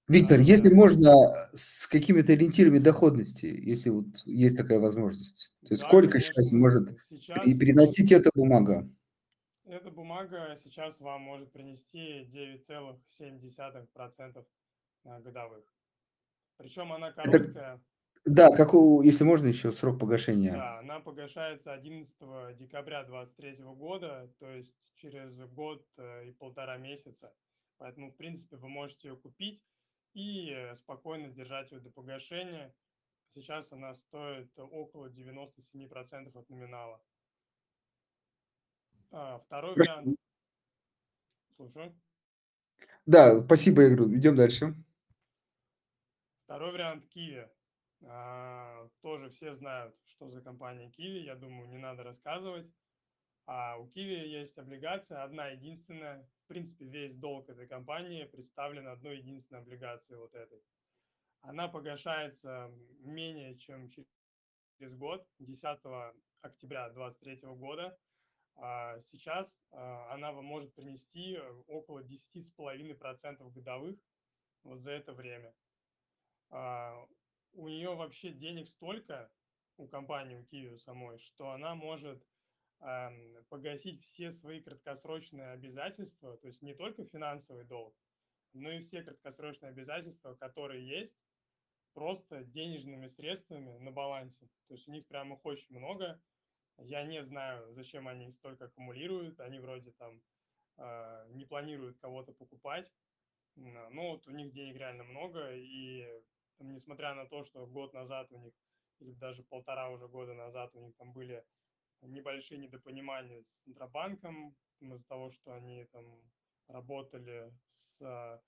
[0.08, 5.52] Виктор, если можно, с какими-то ориентирами доходности, если вот есть такая возможность.
[5.62, 6.32] То есть да, сколько конечно.
[6.32, 8.88] сейчас может сейчас переносить эта бумага?
[9.64, 14.44] Эта бумага сейчас вам может принести 9,7%
[15.04, 15.64] годовых.
[16.56, 17.48] Причем она короткая.
[17.48, 17.80] Это
[18.26, 20.52] да, как у, если можно, еще срок погашения.
[20.52, 22.12] Да, она погашается 11
[22.58, 27.32] декабря 2023 года, то есть через год э, и полтора месяца.
[27.78, 29.62] Поэтому, в принципе, вы можете ее купить
[30.14, 32.74] и э, спокойно держать ее до погашения.
[33.34, 37.02] Сейчас она стоит около 97% от номинала.
[39.10, 40.18] А, второй вариант.
[41.56, 41.94] Слушаю.
[43.04, 44.16] Да, спасибо, я говорю.
[44.16, 44.74] Идем дальше.
[46.44, 47.48] Второй вариант Киви.
[48.04, 52.70] А, тоже все знают, что за компания Kiwi, я думаю, не надо рассказывать.
[53.46, 56.28] А у Kiwi есть облигация, одна единственная.
[56.46, 60.62] В принципе, весь долг этой компании представлен одной единственной облигацией вот этой.
[61.40, 65.64] Она погашается менее чем через год, 10
[66.42, 67.98] октября 2023 года.
[68.54, 73.98] А сейчас а, она вам может принести около 10,5% годовых
[74.62, 75.52] вот за это время.
[76.50, 77.08] А,
[77.54, 79.32] у нее вообще денег столько,
[79.78, 82.24] у компании, у Киви самой, что она может
[83.48, 87.96] погасить все свои краткосрочные обязательства, то есть не только финансовый долг,
[88.52, 91.18] но и все краткосрочные обязательства, которые есть,
[91.96, 94.46] просто денежными средствами на балансе.
[94.68, 96.20] То есть у них прям их очень много.
[96.76, 99.40] Я не знаю, зачем они столько аккумулируют.
[99.40, 100.20] Они вроде там
[100.76, 102.92] э, не планируют кого-то покупать.
[103.54, 106.06] Но вот у них денег реально много, и
[106.58, 108.52] там, несмотря на то, что год назад у них,
[108.98, 111.42] или даже полтора уже года назад у них там были
[112.02, 116.04] небольшие недопонимания с Центробанком из-за того, что они там
[116.68, 118.42] работали с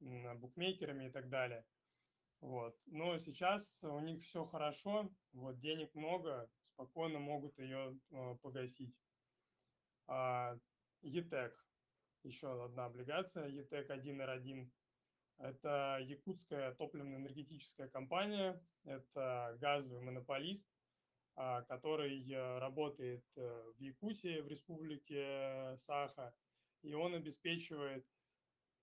[0.00, 1.64] букмекерами и так далее.
[2.40, 2.78] Вот.
[2.86, 8.94] Но сейчас у них все хорошо, вот денег много, спокойно могут ее э, погасить.
[10.06, 10.54] А,
[11.02, 11.52] ETEC,
[12.24, 14.70] еще одна облигация, ETEC 1R1
[15.38, 20.75] это якутская топливно-энергетическая компания, это газовый монополист, а,
[21.36, 26.34] который э, работает э, в Якутии, в республике Саха,
[26.82, 28.06] и он обеспечивает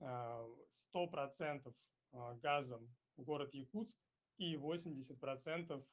[0.02, 1.74] 100%
[2.12, 3.98] а, газом город Якутск
[4.38, 5.84] и 80%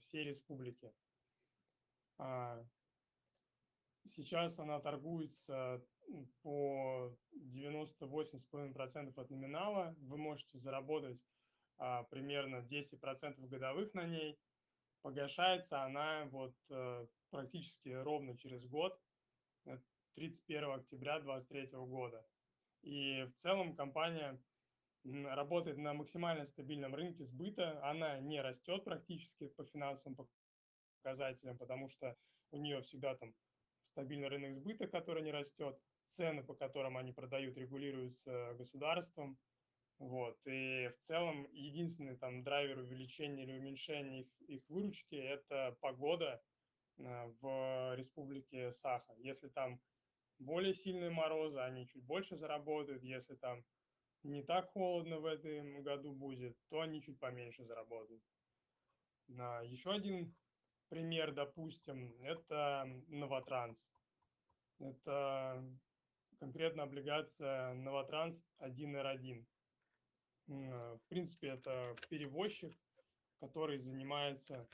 [0.00, 0.92] всей республики.
[2.18, 2.64] А,
[4.06, 5.84] сейчас она торгуется
[6.42, 9.94] по 98,5% от номинала.
[9.98, 11.20] Вы можете заработать
[11.78, 14.38] а, примерно 10% годовых на ней.
[15.02, 19.00] Погашается она вот э, практически ровно через год,
[20.14, 22.26] 31 октября 2023 года.
[22.82, 24.38] И в целом компания
[25.04, 30.28] работает на максимально стабильном рынке сбыта, она не растет практически по финансовым
[31.02, 32.16] показателям, потому что
[32.50, 33.34] у нее всегда там
[33.92, 39.38] стабильный рынок сбыта, который не растет, цены, по которым они продают, регулируются государством,
[40.00, 46.42] вот, и в целом единственный там драйвер увеличения или уменьшения их, их выручки– это погода
[46.96, 49.12] э, в республике Саха.
[49.18, 49.78] Если там
[50.38, 53.62] более сильные морозы, они чуть больше заработают, если там
[54.22, 58.22] не так холодно в этом году будет, то они чуть поменьше заработают.
[59.28, 60.34] Еще один
[60.88, 63.86] пример, допустим, это Новотранс.
[64.78, 65.62] Это
[66.38, 69.44] конкретно облигация Новотранс 1R1.
[70.50, 72.76] В принципе, это перевозчик,
[73.38, 74.66] который занимается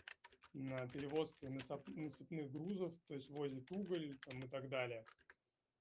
[0.53, 5.05] перевозкой насыпных грузов, то есть возит уголь там, и так далее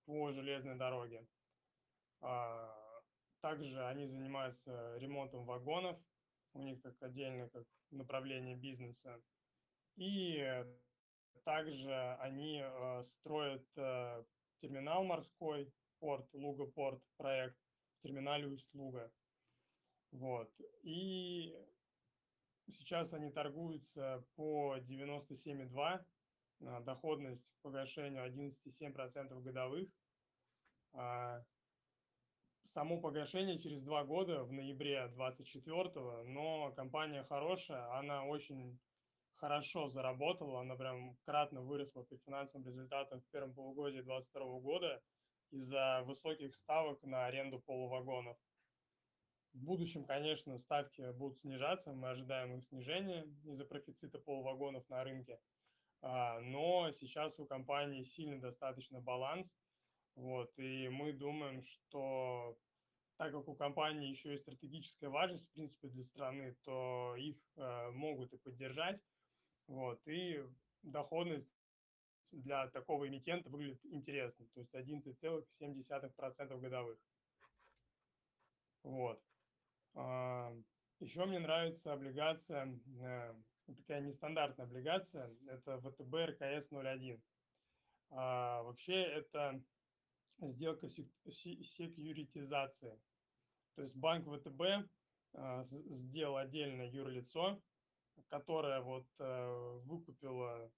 [0.06, 1.26] по железной дороге.
[2.22, 3.02] А,
[3.42, 5.98] также они занимаются ремонтом вагонов,
[6.54, 9.22] у них как отдельное как направление бизнеса.
[9.96, 10.44] И
[11.46, 14.24] также они э, строят э,
[14.62, 17.58] терминал морской, порт, Луга-порт проект
[17.98, 19.12] в терминале Усть-Луга.
[20.16, 20.50] Вот.
[20.84, 21.54] И
[22.70, 26.06] сейчас они торгуются по 97,2,
[26.62, 29.90] а, доходность к погашению 11,7% годовых.
[30.94, 31.44] А,
[32.64, 38.80] само погашение через два года в ноябре 24 но компания хорошая, она очень
[39.36, 45.04] хорошо заработала, она прям кратно выросла по финансовым результатам в первом полугодии 2022 года
[45.52, 48.38] из-за высоких ставок на аренду полувагонов.
[49.56, 55.40] В будущем, конечно, ставки будут снижаться, мы ожидаем их снижения из-за профицита полувагонов на рынке,
[56.02, 59.56] а, но сейчас у компании сильный достаточно баланс,
[60.16, 62.60] вот, и мы думаем, что
[63.16, 67.92] так как у компании еще и стратегическая важность, в принципе, для страны, то их э,
[67.92, 69.02] могут и поддержать.
[69.68, 70.44] Вот, и
[70.84, 71.50] доходность
[72.32, 77.00] для такого эмитента выглядит интересно, то есть 11,7% годовых.
[78.84, 79.24] Вот.
[79.96, 80.54] А,
[81.00, 83.34] еще мне нравится облигация, э,
[83.66, 87.24] такая нестандартная облигация, это ВТБ РКС 01.
[88.12, 89.62] А, вообще это
[90.40, 93.00] сделка секьюритизации.
[93.76, 94.62] То есть банк ВТБ
[95.34, 97.62] а, сделал отдельное юрлицо,
[98.30, 100.72] которое вот э, выкупило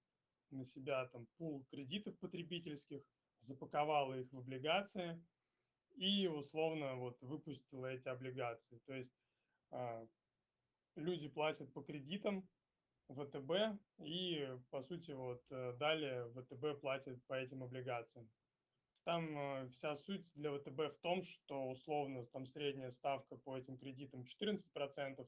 [0.50, 3.02] на себя там пул кредитов потребительских,
[3.40, 5.22] запаковала их в облигации
[5.98, 8.78] и условно вот выпустила эти облигации.
[8.86, 9.12] То есть
[9.70, 10.06] а,
[10.94, 12.48] люди платят по кредитам
[13.08, 18.28] ВТБ и, по сути, вот э, далее ВТБ платит по этим облигациям.
[19.04, 23.78] Там э, вся суть для ВТБ в том, что условно там средняя ставка по этим
[23.78, 25.26] кредитам 14%,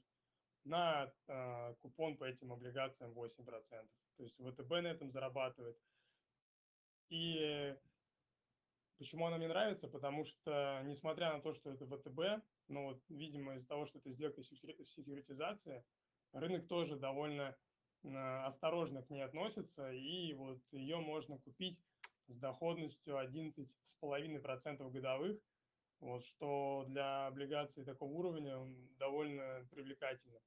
[0.65, 3.65] на э, купон по этим облигациям 8%.
[4.17, 5.79] То есть ВТБ на этом зарабатывает.
[7.09, 7.75] И
[9.01, 9.89] почему она мне нравится?
[9.89, 14.11] Потому что, несмотря на то, что это ВТБ, но вот, видимо, из-за того, что это
[14.11, 15.83] сделка секьюритизации,
[16.33, 17.57] рынок тоже довольно
[18.05, 18.09] э,
[18.45, 21.81] осторожно к ней относится, и вот ее можно купить
[22.29, 25.41] с доходностью 11,5% годовых,
[26.01, 28.59] вот, что для облигаций такого уровня
[28.99, 30.41] довольно привлекательно.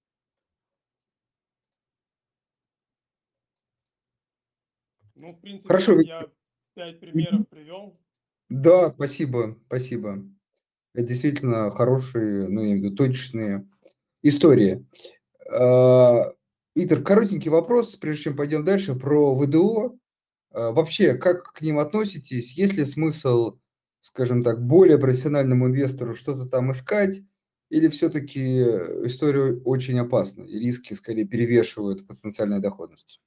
[5.15, 5.99] Ну, в принципе, Хорошо.
[6.01, 6.29] я
[6.75, 7.99] пять примеров привел.
[8.53, 10.23] Да, спасибо, спасибо.
[10.93, 13.67] Это действительно хорошие, ну, я имею в виду, точные
[14.21, 14.85] истории.
[15.51, 16.31] А,
[16.75, 19.97] Итер, коротенький вопрос, прежде чем пойдем дальше, про ВДО.
[20.51, 22.53] А, вообще, как к ним относитесь?
[22.53, 23.57] Есть ли смысл,
[24.01, 27.21] скажем так, более профессиональному инвестору что-то там искать?
[27.69, 28.61] Или все-таки
[29.07, 33.19] история очень опасна, и риски скорее перевешивают потенциальной доходность?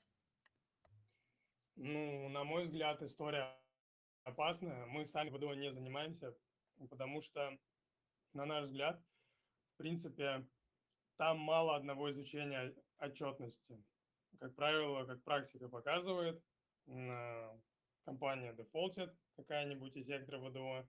[1.75, 3.57] Ну, на мой взгляд, история
[4.27, 4.87] опасная.
[4.87, 6.37] Мы сами ВДО не занимаемся,
[6.91, 7.57] потому что,
[8.33, 9.01] на наш взгляд,
[9.75, 10.45] в принципе,
[11.17, 13.83] там мало одного изучения отчетности.
[14.41, 16.43] Как правило, как практика показывает,
[18.05, 20.89] компания дефолтит, какая-нибудь из сектора ВДО.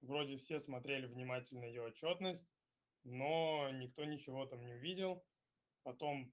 [0.00, 2.46] Вроде все смотрели внимательно ее отчетность,
[3.04, 5.24] но никто ничего там не увидел.
[5.82, 6.32] Потом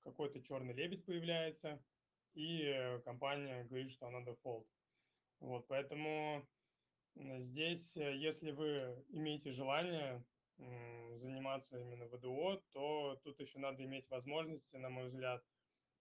[0.00, 1.82] какой-то черный лебедь появляется,
[2.34, 4.68] и компания говорит, что она дефолт.
[5.40, 6.46] Вот, поэтому
[7.14, 10.24] здесь, э, если вы имеете желание
[10.56, 15.44] заниматься именно ВДО, то тут еще надо иметь возможности, на мой взгляд,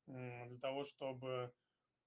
[0.06, 1.52] для того, чтобы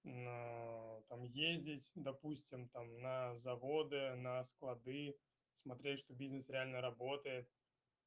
[0.04, 5.18] там ездить, допустим, там на заводы, на склады,
[5.62, 7.50] смотреть, что бизнес реально работает.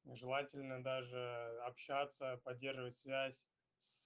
[0.06, 3.44] Желательно даже общаться, поддерживать связь
[3.78, 4.04] с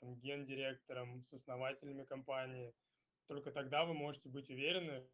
[0.00, 2.72] там, гендиректором, с основателями компании.
[3.26, 5.06] Только тогда вы можете быть уверены,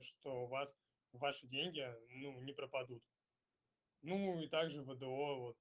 [0.00, 0.74] что у вас
[1.12, 3.02] ваши деньги ну, не пропадут.
[4.02, 5.56] Ну и также ВДО, вот,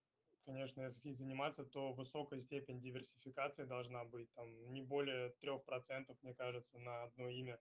[0.45, 4.31] конечно, если заниматься, то высокая степень диверсификации должна быть.
[4.33, 7.59] Там не более 3%, мне кажется, на одно имя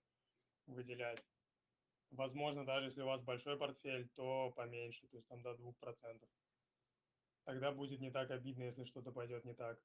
[0.66, 1.22] выделять.
[2.10, 6.28] Возможно, даже если у вас большой портфель, то поменьше, то есть там до 2%.
[7.44, 9.78] Тогда будет не так обидно, если что-то пойдет не так.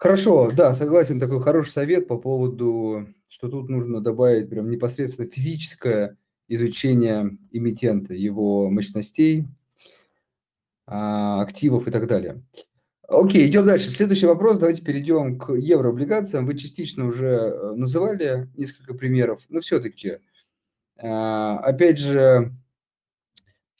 [0.00, 6.16] Хорошо, да, согласен, такой хороший совет по поводу, что тут нужно добавить прям непосредственно физическое
[6.48, 9.46] изучение эмитента, его мощностей,
[10.86, 12.42] а, активов и так далее.
[13.08, 13.90] Окей, идем дальше.
[13.90, 14.56] Следующий вопрос.
[14.56, 16.46] Давайте перейдем к еврооблигациям.
[16.46, 20.20] Вы частично уже э, называли несколько примеров, но все-таки,
[20.96, 22.54] а, опять же,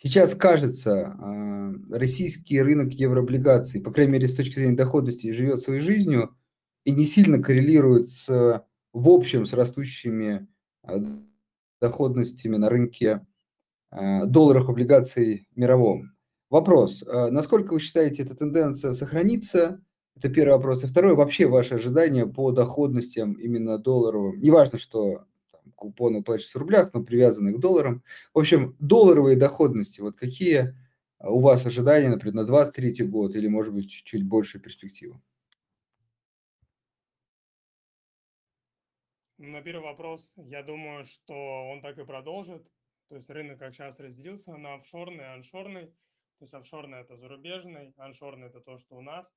[0.03, 5.81] сейчас кажется, а, российский рынок еврооблигаций, по крайней мере, с точки зрения доходности, живет своей
[5.81, 6.37] жизнью
[6.85, 10.49] и не сильно коррелирует с, в общем с растущими
[11.81, 13.27] доходностями на рынке
[13.91, 16.13] долларов облигаций мировом.
[16.49, 17.05] Вопрос.
[17.07, 19.81] А насколько вы считаете, эта тенденция сохранится?
[20.17, 20.85] Это первый вопрос.
[20.85, 24.41] И второй, вообще ваши ожидания по доходностям именно долларовым?
[24.41, 25.25] Неважно, что
[25.81, 28.05] купоны платятся в рублях, но привязаны к долларам.
[28.35, 30.77] В общем, долларовые доходности, вот какие
[31.19, 35.21] у вас ожидания, например, на 2023 год или, может быть, чуть больше перспективы?
[39.39, 41.35] На первый вопрос, я думаю, что
[41.71, 42.63] он так и продолжит.
[43.09, 45.87] То есть рынок как сейчас разделился на офшорный и аншорный.
[45.87, 49.33] То есть офшорный это зарубежный, аншорный это то, что у нас.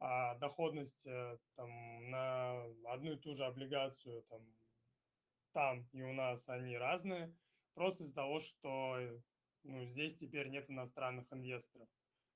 [0.00, 1.70] А доходность э, там,
[2.10, 4.40] на одну и ту же облигацию там,
[5.58, 7.34] там и у нас они разные.
[7.74, 8.96] Просто из-за того, что
[9.64, 11.88] ну, здесь теперь нет иностранных инвесторов.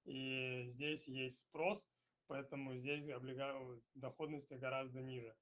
[0.05, 1.87] И здесь есть спрос,
[2.27, 3.55] поэтому здесь облига...
[3.95, 5.37] доходности гораздо ниже.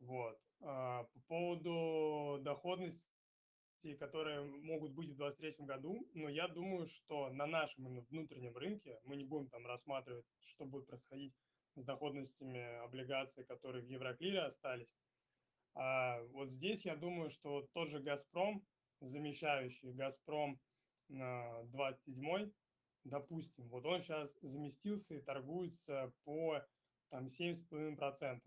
[0.00, 0.38] Вот.
[0.60, 3.08] А по поводу доходности
[3.98, 9.16] которые могут быть в 2023 году, но я думаю, что на нашем внутреннем рынке мы
[9.16, 11.32] не будем там рассматривать, что будет происходить
[11.76, 14.92] с доходностями облигаций, которые в Евроклире остались.
[15.74, 18.64] А вот здесь я думаю, что тот же «Газпром»,
[19.00, 20.60] замещающий «Газпром»
[21.08, 22.52] на 27
[23.04, 26.62] допустим, вот он сейчас заместился и торгуется по
[27.10, 28.40] там 7,5%.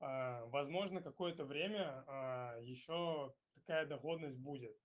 [0.00, 4.76] А, возможно, какое-то время а, еще такая доходность будет.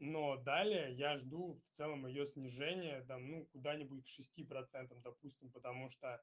[0.00, 5.88] Но далее я жду в целом ее снижения там, ну, куда-нибудь к 6%, допустим, потому
[5.88, 6.20] что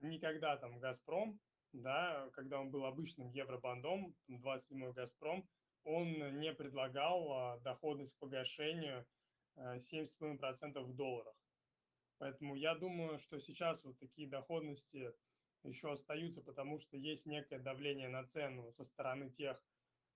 [0.00, 1.40] никогда там «Газпром»,
[1.72, 5.48] да, когда он был обычным евробандом, 27-й «Газпром»,
[5.84, 9.06] он не предлагал э, доходность к погашению
[9.56, 11.34] э, 7,5% в долларах.
[12.18, 15.14] Поэтому я думаю, что сейчас вот такие доходности
[15.62, 19.62] еще остаются, потому что есть некое давление на цену со стороны тех,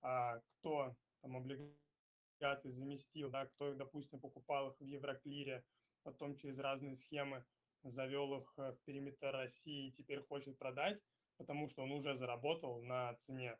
[0.00, 5.64] а, кто там облигации заместил, да, кто, допустим, покупал их в Евроклире,
[6.02, 7.44] потом через разные схемы
[7.84, 11.00] завел их э, в периметр России и теперь хочет продать,
[11.42, 13.58] потому что он уже заработал на цене.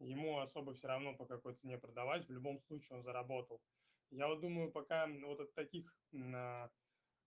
[0.00, 3.62] Ему особо все равно по какой цене продавать, в любом случае он заработал.
[4.10, 5.96] Я вот думаю, пока вот от таких
[6.34, 6.70] а,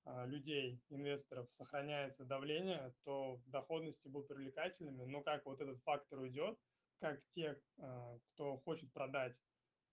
[0.04, 6.60] а, людей, инвесторов сохраняется давление, то доходности будут привлекательными, но как вот этот фактор уйдет–
[7.00, 9.40] как те, а, кто хочет продать,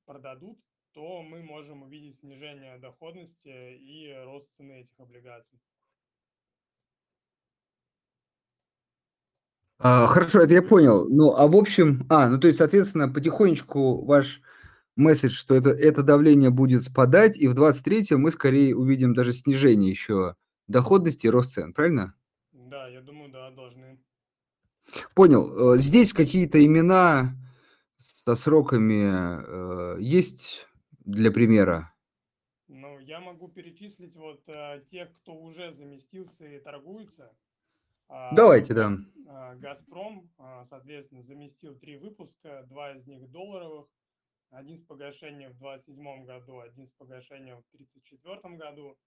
[0.04, 0.58] продадут,
[0.92, 5.60] то мы можем увидеть снижение доходности и рост цены этих облигаций.
[9.84, 11.08] А, хорошо, это я понял.
[11.08, 14.40] Ну, а в общем, а, ну то есть, соответственно, потихонечку ваш
[14.94, 19.90] месседж, что это, это давление будет спадать, и в 23-м мы скорее увидим даже снижение
[19.90, 20.36] еще
[20.68, 22.14] доходности и рост цен, правильно?
[22.52, 23.98] Да, я думаю, да, должны.
[25.16, 25.74] Понял.
[25.74, 27.34] Э, здесь какие-то имена
[27.98, 30.68] со сроками э, есть
[31.04, 31.92] для примера?
[32.68, 37.32] Ну, я могу перечислить вот э, тех, кто уже заместился и торгуется.
[38.14, 38.92] А, Давайте, да.
[39.26, 43.88] А, Газпром, а, соответственно, заместил три выпуска, два из них долларовых,
[44.50, 48.98] один с погашением в 2027 году, один с погашением в 2034 году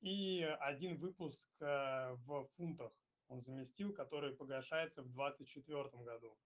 [0.00, 2.92] и один выпуск в фунтах
[3.26, 6.38] он заместил, который погашается в 2024 году.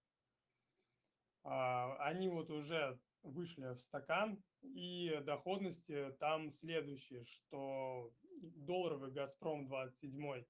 [1.43, 10.43] Они вот уже вышли в стакан, и доходности там следующие, что долларовый «Газпром» 27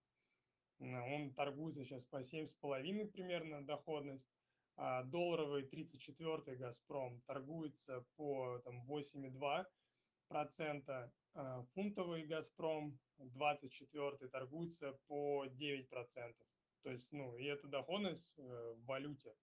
[0.81, 4.29] Он торгуется сейчас по 7,5 примерно доходность.
[4.77, 11.11] А долларовый 34-й «Газпром» торгуется по там, 8,2%.
[11.33, 16.35] А фунтовый «Газпром» 24-й торгуется по 9%.
[16.83, 19.35] То есть, ну, и это доходность э, в валюте.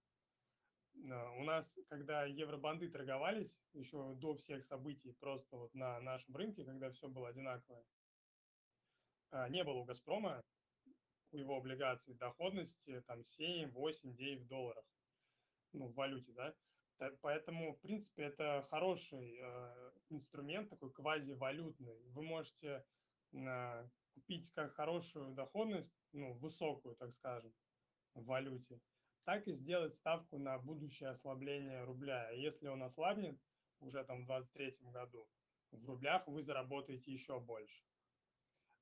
[0.94, 6.90] У нас, когда евробанды торговались, еще до всех событий, просто вот на нашем рынке, когда
[6.90, 7.84] все было одинаковое,
[9.30, 10.42] а, не было у «Газпрома»,
[11.32, 14.84] у его облигаций доходности там 7, 8, 9 долларов,
[15.72, 16.54] ну, в валюте, да.
[17.20, 22.02] Поэтому, в принципе, это хороший э, инструмент, такой квазивалютный.
[22.10, 22.84] Вы можете
[23.32, 27.54] э, купить как хорошую доходность, ну, высокую, так скажем,
[28.14, 28.80] в валюте,
[29.24, 32.30] так и сделать ставку на будущее ослабление рубля.
[32.30, 33.38] Если он ослабнет
[33.78, 35.28] уже там в 2023 году,
[35.70, 37.84] в рублях вы заработаете еще больше.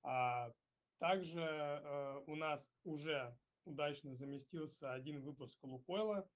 [0.03, 0.53] А
[0.99, 6.29] также э, у нас уже удачно заместился один выпуск Лукойла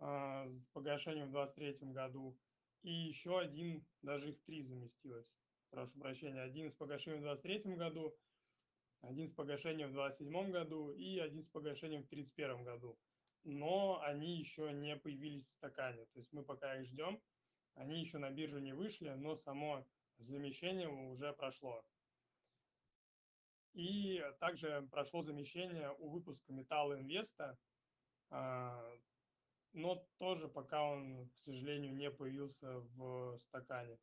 [0.00, 2.38] э, с погашением в 2023 году,
[2.82, 5.26] и еще один, даже их три заместилось,
[5.70, 8.16] прошу прощения, один с погашением в 2023 году,
[9.00, 12.98] один с погашением в 2027 году и один с погашением в 2031 году
[13.44, 16.04] но они еще не появились в стакане.
[16.06, 17.20] То есть мы пока их ждем,
[17.74, 19.86] они еще на биржу не вышли, но само
[20.18, 21.84] замещение уже прошло.
[23.74, 27.56] И также прошло замещение у выпуска Металла Инвеста,
[28.30, 28.82] а,
[29.72, 33.98] но тоже пока он, к сожалению, не появился в стакане.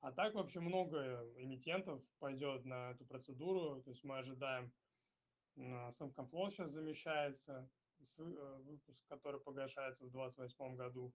[0.00, 3.80] А так вообще много эмитентов пойдет на эту процедуру.
[3.82, 4.72] То есть мы ожидаем,
[5.92, 7.70] Самкомфло сейчас замещается,
[8.18, 11.12] Э, выпуск, который погашается в 2028 году.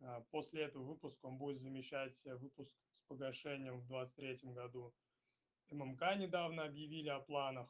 [0.00, 4.94] А, после этого выпуска он будет замещать выпуск с погашением в 2023 году.
[5.72, 7.68] ММК недавно объявили о планах.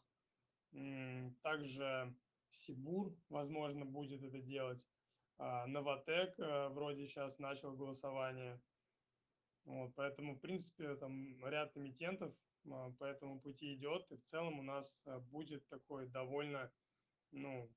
[1.43, 2.15] Также
[2.51, 4.83] Сибур, возможно, будет это делать.
[5.39, 8.61] А, Новотек э, вроде сейчас начал голосование.
[9.65, 12.35] Вот, поэтому, в принципе, там ряд эмитентов
[12.71, 14.11] а, по этому пути идет.
[14.11, 16.71] И в целом у нас э, будет такой довольно
[17.33, 17.71] ну,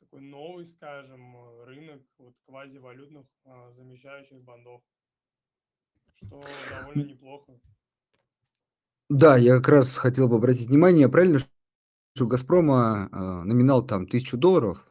[0.00, 4.82] такой новый, скажем, э, рынок вот квазивалютных а, замещающих бандов,
[6.14, 7.60] что довольно неплохо.
[9.14, 14.08] Да, я как раз хотел бы обратить внимание, правильно, что у «Газпрома» а, номинал там
[14.08, 14.84] тысячу долларов.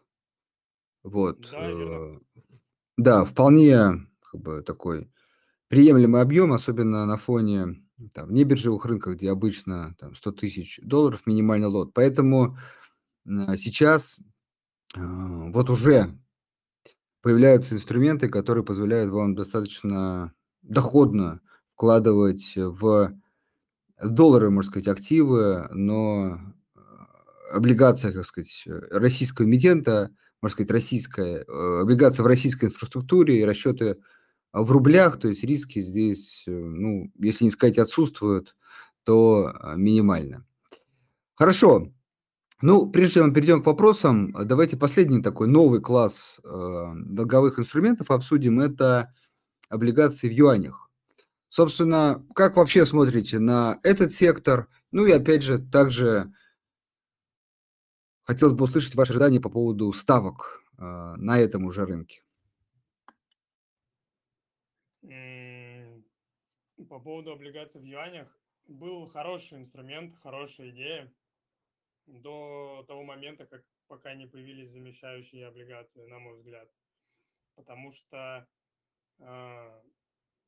[1.03, 1.49] Вот.
[1.51, 1.69] Да.
[1.69, 2.19] Э,
[2.97, 5.11] да, вполне как бы, такой
[5.67, 11.67] приемлемый объем, особенно на фоне там, небиржевых рынках, где обычно там, 100 тысяч долларов минимальный
[11.67, 11.93] лот.
[11.93, 12.57] Поэтому
[13.25, 14.21] сейчас
[14.95, 15.01] а,
[15.49, 16.17] вот уже
[17.21, 21.41] появляются инструменты, которые позволяют вам достаточно доходно
[21.73, 23.19] вкладывать в
[24.01, 26.39] доллары, можно сказать, активы, но
[26.75, 33.45] а, облигация, как сказать, российского эмитента, можно сказать, российская, э, облигация в российской инфраструктуре и
[33.45, 33.97] расчеты
[34.51, 38.55] в рублях, то есть риски здесь, э, ну, если не сказать отсутствуют,
[39.03, 40.45] то минимально.
[41.35, 41.91] Хорошо.
[42.63, 47.59] Ну, прежде чем мы перейдем к вопросам, э, давайте последний такой новый класс э, долговых
[47.59, 48.61] инструментов обсудим.
[48.61, 49.13] Это
[49.67, 50.89] облигации в юанях.
[51.55, 54.69] Собственно, как вообще смотрите на этот сектор?
[54.91, 56.33] Ну и опять же, также
[58.23, 62.23] хотелось бы услышать ваши ожидания по поводу ставок э, на этом уже рынке.
[66.89, 68.35] По поводу облигаций в юанях
[68.65, 71.13] был хороший инструмент, хорошая идея
[72.07, 76.67] до того момента, как пока не появились замещающие облигации, на мой взгляд.
[77.53, 78.47] Потому что,
[79.19, 79.81] э,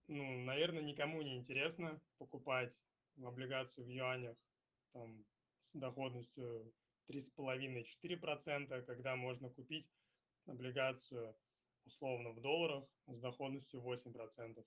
[0.07, 2.79] ну, наверное, никому не интересно покупать
[3.21, 4.37] облигацию в юанях
[4.93, 5.25] там,
[5.61, 6.73] с доходностью
[7.09, 9.89] 3,5-4%, когда можно купить
[10.45, 11.35] облигацию
[11.85, 14.65] условно в долларах с доходностью 8%.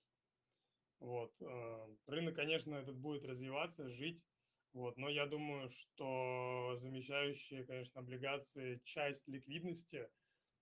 [0.99, 1.33] Вот.
[1.41, 4.25] Э, рынок, конечно, этот будет развиваться, жить,
[4.73, 10.09] вот, но я думаю, что замещающие, конечно, облигации часть ликвидности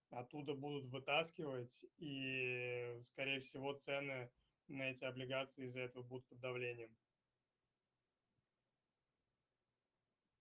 [0.09, 4.31] оттуда будут вытаскивать, и, скорее всего, цены
[4.67, 6.89] на эти облигации из-за этого будут под давлением.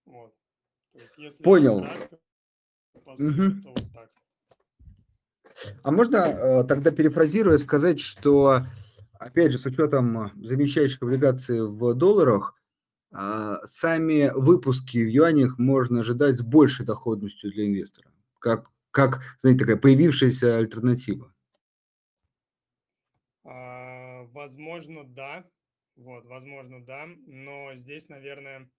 [0.04, 0.34] Вот.
[0.92, 1.80] То есть, если Понял.
[1.80, 2.18] Кратко,
[2.94, 3.62] угу.
[3.62, 4.10] то вот так.
[5.82, 8.62] А можно э, тогда перефразируя сказать, что,
[9.14, 12.56] опять же, с учетом замещающих облигаций в долларах,
[13.18, 19.60] а, сами выпуски в юанях можно ожидать с большей доходностью для инвестора, как, как знаете,
[19.60, 21.32] такая появившаяся альтернатива.
[23.44, 25.44] А, возможно, да.
[25.96, 27.06] Вот, возможно, да.
[27.26, 28.70] Но здесь, наверное,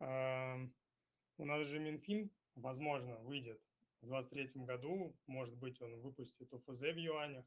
[0.00, 3.60] у нас же Минфин, возможно, выйдет
[4.00, 7.46] в 2023 году, может быть, он выпустит УФЗ в юанях.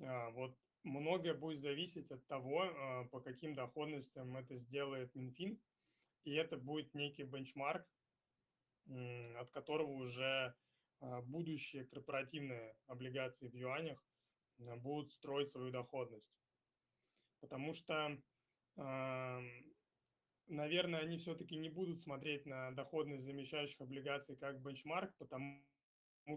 [0.00, 5.60] А, вот многое будет зависеть от того, а, по каким доходностям это сделает Минфин,
[6.24, 7.86] и это будет некий бенчмарк,
[8.88, 10.54] от которого уже
[11.00, 14.02] а, будущие корпоративные облигации в юанях
[14.58, 16.30] будут строить свою доходность.
[17.40, 18.18] Потому что,
[20.48, 25.64] наверное, они все-таки не будут смотреть на доходность замещающих облигаций как бенчмарк, потому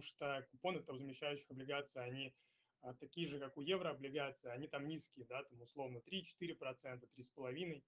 [0.01, 2.33] что купоны там замещающих облигаций, они
[2.81, 7.83] а, такие же, как у еврооблигаций, они там низкие, да, там условно 3-4%, 3,5%,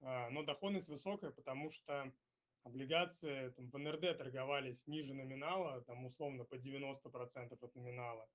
[0.00, 2.12] а, но доходность высокая, потому что
[2.64, 8.28] облигации там, в НРД торговались ниже номинала, там условно по 90% от номинала.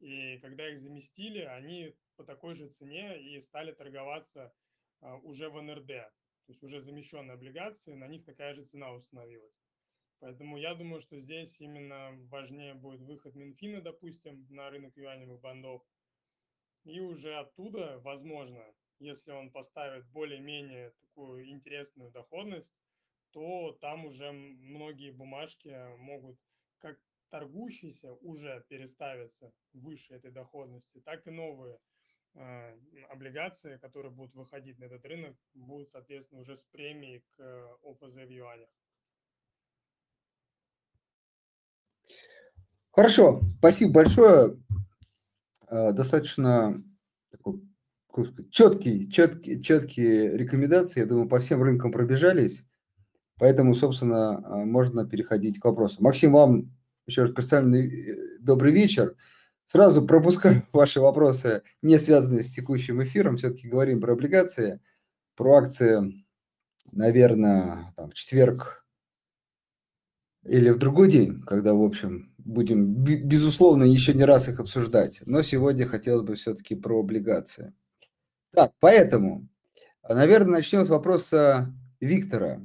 [0.00, 4.52] И когда их заместили, они по такой же цене и стали торговаться
[5.00, 5.86] а, уже в НРД.
[5.86, 9.54] То есть уже замещенные облигации, на них такая же цена установилась.
[10.18, 15.82] Поэтому я думаю, что здесь именно важнее будет выход Минфина, допустим, на рынок юаневых бандов.
[16.84, 18.64] И уже оттуда, возможно,
[18.98, 22.74] если он поставит более-менее такую интересную доходность,
[23.32, 26.38] то там уже многие бумажки могут
[26.78, 26.98] как
[27.30, 31.78] торгующиеся уже переставиться выше этой доходности, так и новые
[32.34, 32.76] э,
[33.08, 38.30] облигации, которые будут выходить на этот рынок, будут, соответственно, уже с премией к ОФЗ в
[38.30, 38.68] юанях.
[42.92, 44.58] Хорошо, спасибо большое.
[45.68, 46.82] Э, достаточно
[47.30, 47.60] такой,
[48.50, 52.66] четкие, четкие, четкие рекомендации, я думаю, по всем рынкам пробежались.
[53.38, 56.04] Поэтому, собственно, э, можно переходить к вопросам.
[56.04, 56.72] Максим, вам
[57.10, 59.16] еще раз представленный э, добрый вечер.
[59.66, 63.36] Сразу пропускаю ваши вопросы, не связанные с текущим эфиром.
[63.36, 64.80] Все-таки говорим про облигации,
[65.36, 66.24] про акции,
[66.92, 68.84] наверное, там, в четверг
[70.44, 75.20] или в другой день, когда, в общем, будем, безусловно, еще не раз их обсуждать.
[75.26, 77.74] Но сегодня хотелось бы все-таки про облигации.
[78.52, 79.48] Так, поэтому,
[80.08, 82.60] наверное, начнем с вопроса Виктора.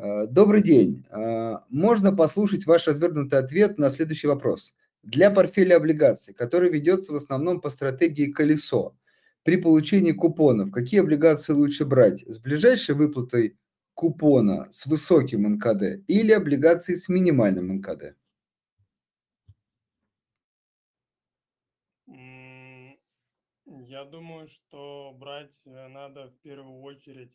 [0.00, 1.04] Э, добрый день.
[1.10, 4.76] Э, можно послушать ваш развернутый ответ на следующий вопрос.
[5.02, 8.96] Для портфеля облигаций, который ведется в основном по стратегии «Колесо»,
[9.42, 12.22] при получении купонов, какие облигации лучше брать?
[12.28, 13.56] С ближайшей выплатой
[13.94, 18.14] купона с высоким НКД или облигации с минимальным НКД?
[23.66, 27.32] Я думаю, что брать э, надо в первую очередь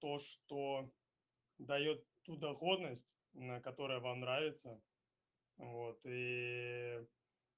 [0.00, 0.88] то, что
[1.58, 3.08] дает ту доходность,
[3.62, 4.80] которая вам нравится.
[5.58, 7.00] Вот, и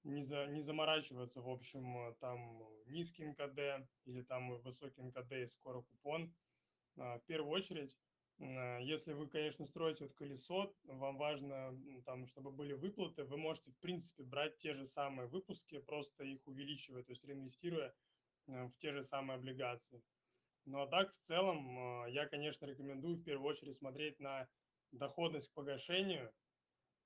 [0.04, 5.82] не, за, не заморачиваться, в общем, там низким КД или там высоким КД и скоро
[5.82, 6.34] купон.
[6.96, 7.94] А, в первую очередь,
[8.40, 13.70] а, если вы, конечно, строите вот колесо, вам важно, там, чтобы были выплаты, вы можете,
[13.72, 17.94] в принципе, брать те же самые выпуски, просто их увеличивая, то есть реинвестируя
[18.46, 20.02] э, в те же самые облигации.
[20.70, 24.50] Ну а так, в целом, а, я, конечно, рекомендую в первую очередь смотреть на
[24.92, 26.34] доходность к погашению,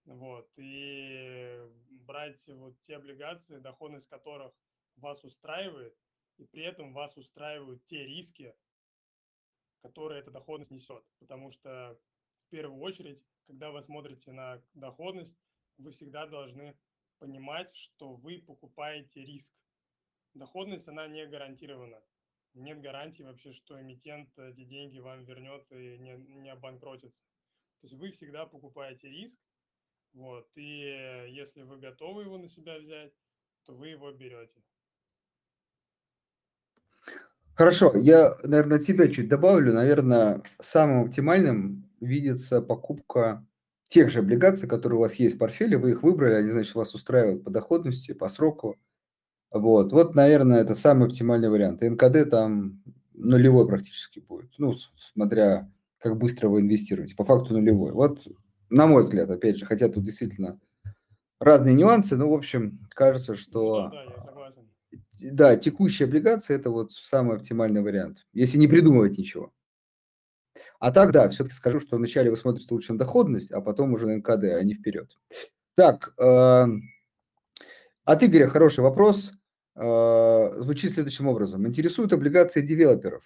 [0.05, 1.61] вот, и
[1.91, 4.53] брать вот те облигации, доходность которых
[4.97, 5.97] вас устраивает,
[6.39, 8.57] и при этом вас устраивают те риски,
[9.81, 11.05] которые эта доходность несет.
[11.21, 12.01] Потому что
[12.47, 15.39] в первую очередь, когда вы смотрите на доходность,
[15.79, 16.77] вы всегда должны
[17.19, 19.55] понимать, что вы покупаете риск.
[20.35, 22.03] Доходность, она не гарантирована.
[22.55, 27.21] Нет гарантии вообще, что эмитент эти деньги вам вернет и не, не обанкротится.
[27.81, 29.39] То есть вы всегда покупаете риск,
[30.13, 33.13] вот, и если вы готовы его на себя взять,
[33.65, 34.63] то вы его берете.
[37.55, 39.73] Хорошо, я, наверное, от себя чуть добавлю.
[39.73, 43.47] Наверное, самым оптимальным видится покупка
[43.89, 46.95] тех же облигаций, которые у вас есть в портфеле, вы их выбрали, они, значит, вас
[46.95, 48.79] устраивают по доходности, по сроку.
[49.53, 51.83] Вот, вот, наверное, это самый оптимальный вариант.
[51.83, 52.83] И НКД там
[53.13, 57.93] нулевой практически будет, ну, смотря как быстро вы инвестируете, по факту нулевой.
[57.93, 58.27] Вот,
[58.71, 60.59] на мой взгляд, опять же, хотя тут действительно
[61.39, 63.91] разные нюансы, но, в общем, кажется, что...
[63.91, 64.23] Да, да,
[65.31, 69.53] да, текущие облигации– это вот самый оптимальный вариант, если не придумывать ничего.
[70.81, 74.07] А так, да, все-таки скажу, что вначале вы смотрите лучше на доходность, а потом уже
[74.07, 75.17] на НКД, а не вперед.
[75.77, 76.67] Так, э,
[78.05, 79.33] от Игоря хороший вопрос.
[79.75, 81.67] Э, звучит следующим образом.
[81.67, 83.23] Интересуют облигации девелоперов.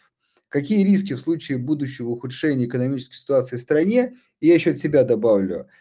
[0.49, 4.16] Какие риски в случае будущего ухудшения экономической ситуации в стране?
[4.40, 5.68] И я еще от себя добавлю–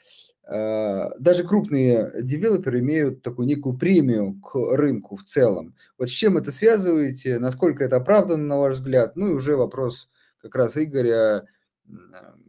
[0.47, 5.75] Э, даже крупные девелоперы имеют такую некую премию к рынку в целом.
[5.97, 9.15] Вот с чем это связываете, насколько это оправдано, на ваш взгляд?
[9.15, 11.47] Ну и уже вопрос как раз Игоря,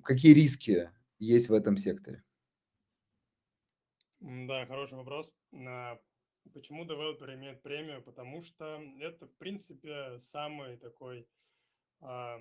[0.05, 2.23] какие риски есть в этом секторе?
[4.21, 5.33] Да, хороший вопрос.
[6.53, 8.03] Почему девелопер имеет премию?
[8.03, 11.29] Потому что это, в принципе, самый такой
[12.01, 12.41] а,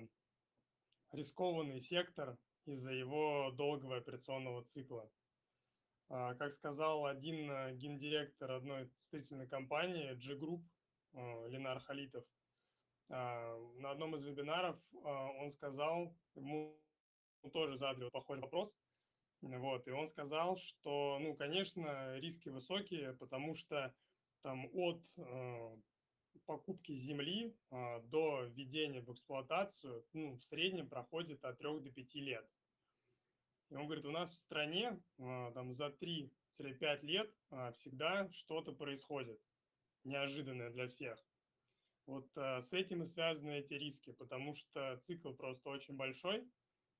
[1.12, 5.10] рискованный сектор из-за его долгого операционного цикла.
[6.08, 10.62] А, как сказал один а, гендиректор одной строительной компании, G-Group,
[11.14, 12.24] а, Ленар Халитов,
[13.08, 16.76] а, на одном из вебинаров а, он сказал, ему
[17.52, 18.76] тоже задали похожий вопрос,
[19.42, 23.94] вот, и он сказал, что, ну, конечно, риски высокие, потому что
[24.42, 25.76] там от э,
[26.46, 32.14] покупки земли э, до введения в эксплуатацию, ну, в среднем проходит от 3 до 5
[32.16, 32.50] лет.
[33.70, 36.30] И он говорит, у нас в стране э, там за 3-5
[37.02, 39.40] лет э, всегда что-то происходит,
[40.04, 41.18] неожиданное для всех.
[42.06, 46.48] Вот э, с этим и связаны эти риски, потому что цикл просто очень большой,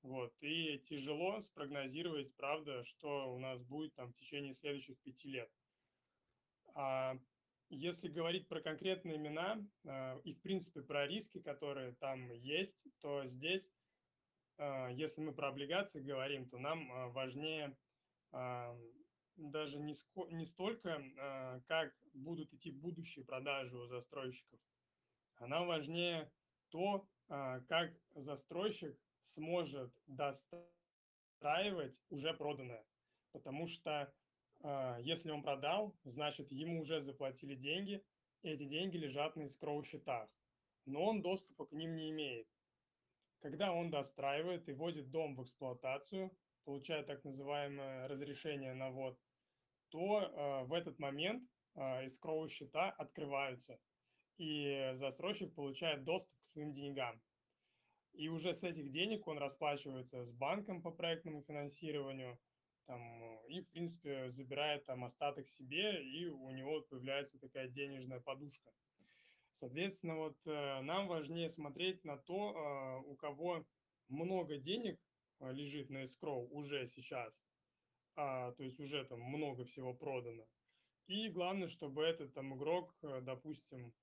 [0.06, 5.50] вот, и тяжело спрогнозировать, правда, что у нас будет там в течение следующих пяти лет.
[6.74, 7.18] А
[7.70, 13.26] если говорить про конкретные имена а, и, в принципе, про риски, которые там есть, то
[13.26, 13.68] здесь,
[14.58, 17.76] а, если мы про облигации говорим, то нам а, важнее
[19.36, 19.94] даже не,
[20.34, 24.58] не столько, как будут идти будущие продажи у застройщиков,
[25.36, 26.30] а нам важнее
[26.70, 32.84] то, как застройщик сможет достраивать уже проданное.
[33.32, 34.12] Потому что
[34.62, 38.02] э, если он продал, значит ему уже заплатили деньги,
[38.42, 40.28] и эти деньги лежат на escrow счетах,
[40.84, 42.48] но он доступа к ним не имеет.
[43.40, 46.30] Когда он достраивает и вводит дом в эксплуатацию,
[46.64, 49.18] получает так называемое разрешение на ввод,
[49.88, 53.78] то э, в этот момент э, escrow счета открываются,
[54.38, 57.20] и застройщик получает доступ к своим деньгам.
[58.16, 62.38] И уже с этих денег он расплачивается с банком по проектному финансированию,
[62.86, 63.00] там,
[63.48, 68.70] и, в принципе, забирает там остаток себе, и у него появляется такая денежная подушка.
[69.52, 73.66] Соответственно, вот э, нам важнее смотреть на то, э, у кого
[74.08, 74.98] много денег
[75.40, 77.34] э, лежит на escrow уже сейчас,
[78.14, 80.46] а, то есть уже там много всего продано.
[81.06, 83.94] И главное, чтобы этот там игрок, допустим,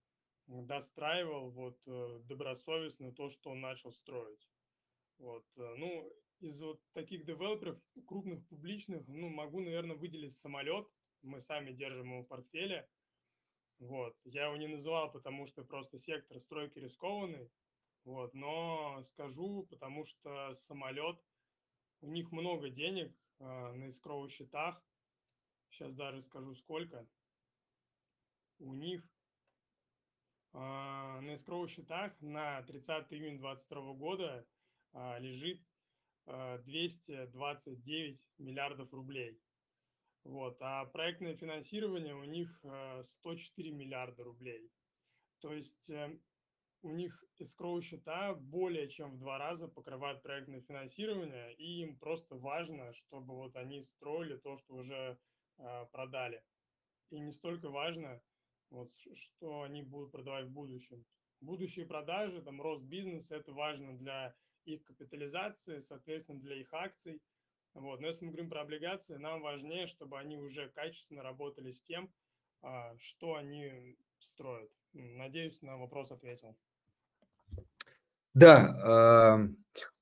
[0.47, 4.49] достраивал вот э, добросовестно то, что он начал строить.
[5.17, 10.87] Вот, э, ну, из вот таких девелоперов крупных, публичных, ну, могу, наверное, выделить самолет.
[11.21, 12.89] Мы сами держим его в портфеле.
[13.79, 17.49] Вот, я его не называл, потому что просто сектор стройки рискованный.
[18.03, 21.17] Вот, но скажу, потому что самолет,
[22.01, 24.83] у них много денег э, на искровых счетах.
[25.69, 27.07] Сейчас даже скажу сколько.
[28.59, 29.03] У них
[30.53, 34.45] на escrow счетах на 30 июня 2022 года
[34.93, 35.61] а, лежит
[36.25, 39.41] 229 а, миллиардов рублей.
[40.23, 40.57] Вот.
[40.61, 42.63] А проектное финансирование у них
[43.03, 44.71] 104 миллиарда рублей.
[45.41, 46.17] То есть э,
[46.81, 52.35] у них escrow счета более чем в два раза покрывают проектное финансирование, и им просто
[52.35, 55.17] важно, чтобы вот они строили то, что уже
[55.91, 56.41] продали.
[57.09, 58.21] И не столько важно,
[58.73, 61.05] вот, что они будут продавать в будущем.
[61.41, 67.21] Будущие продажи, там, рост бизнеса, это важно для их капитализации, соответственно, для их акций.
[67.73, 67.99] Вот.
[67.99, 72.11] Но если мы говорим про облигации, нам важнее, чтобы они уже качественно работали с тем,
[72.61, 74.71] а, что они строят.
[74.93, 76.57] Надеюсь, на вопрос ответил.
[78.33, 79.37] Да,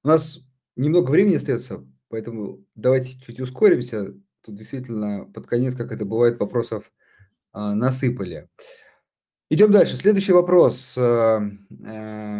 [0.03, 0.39] у нас
[0.77, 4.13] немного времени остается, поэтому давайте чуть ускоримся.
[4.41, 7.00] Тут действительно под конец, как это бывает, вопросов а,
[7.53, 8.47] насыпали.
[9.51, 9.97] Идем дальше.
[9.97, 10.93] Следующий вопрос.
[10.95, 11.41] Э,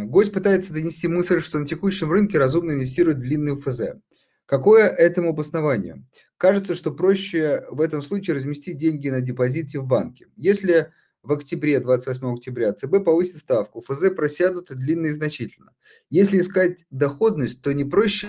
[0.06, 3.98] гость пытается донести мысль, что на текущем рынке разумно инвестировать в длинный ФЗ.
[4.46, 6.06] Какое этому обоснование?
[6.38, 10.28] Кажется, что проще в этом случае разместить деньги на депозите в банке.
[10.38, 15.74] Если в октябре, 28 октября, ЦБ повысит ставку, ФЗ просядут и длинные значительно.
[16.10, 18.28] Если искать доходность, то не проще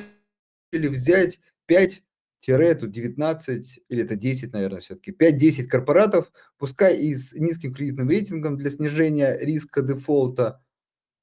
[0.72, 2.02] ли взять 5
[2.42, 8.10] тире тут 19 или это 10, наверное, все-таки, 5-10 корпоратов, пускай и с низким кредитным
[8.10, 10.62] рейтингом для снижения риска дефолта,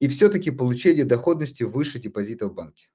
[0.00, 2.88] и все-таки получение доходности выше депозита в банке.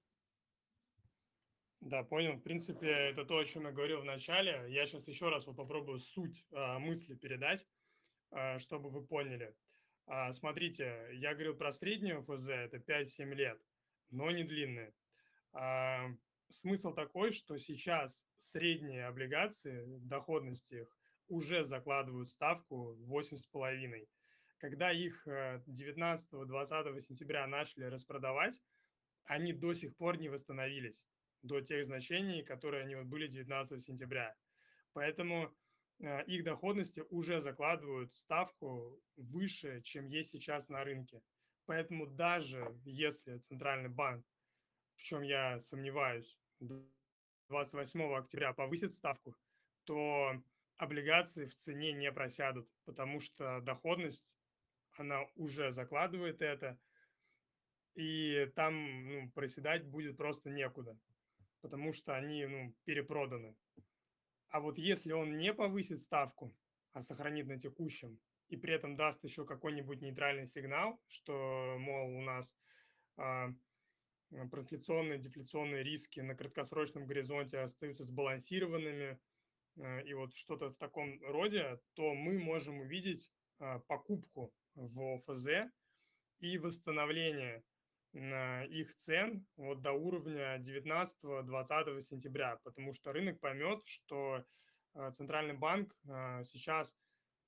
[1.81, 2.33] Да, понял.
[2.37, 4.65] В принципе, это то, о чем я говорил в начале.
[4.69, 7.63] Я сейчас еще раз вот попробую суть а, мысли передать,
[8.31, 9.53] а, чтобы вы поняли.
[10.07, 13.61] А, смотрите, я говорил про среднюю ФЗ, это 5-7 лет,
[14.09, 14.95] но не длинные.
[15.53, 16.07] А,
[16.49, 24.07] смысл такой, что сейчас средние облигации, доходности их, уже закладывают ставку 8,5.
[24.57, 28.59] Когда их 19-20 э, сентября начали распродавать,
[29.25, 31.05] они до сих пор не восстановились.
[31.41, 34.35] до тех значений, которые они были 19 сентября.
[34.93, 35.53] Поэтому
[35.99, 41.21] э, их доходности уже закладывают ставку выше, чем есть сейчас на рынке.
[41.65, 44.25] Поэтому даже если Центральный банк,
[44.95, 46.37] в чем я сомневаюсь,
[47.49, 49.35] 28 октября повысит ставку,
[49.83, 50.41] то
[50.77, 54.37] облигации в цене не просядут, потому что доходность,
[54.97, 56.79] она уже закладывает это,
[57.95, 60.97] и там ну, проседать будет просто некуда,
[61.61, 63.55] потому что они ну, перепроданы.
[64.49, 66.55] А вот если он не повысит ставку,
[66.93, 72.21] а сохранит на текущем, и при этом даст еще какой-нибудь нейтральный сигнал, что, мол, у
[72.21, 72.57] нас
[73.17, 73.49] а,
[74.29, 79.19] проинфляционные, дефляционные риски на краткосрочном горизонте остаются сбалансированными,
[79.77, 85.71] а, и вот что-то в таком роде, то мы можем увидеть а, покупку в ОФЗ
[86.39, 87.63] и восстановление
[88.13, 94.45] их цен вот до уровня 19-20 сентября, потому что рынок поймет, что
[95.15, 95.93] Центральный банк
[96.45, 96.95] сейчас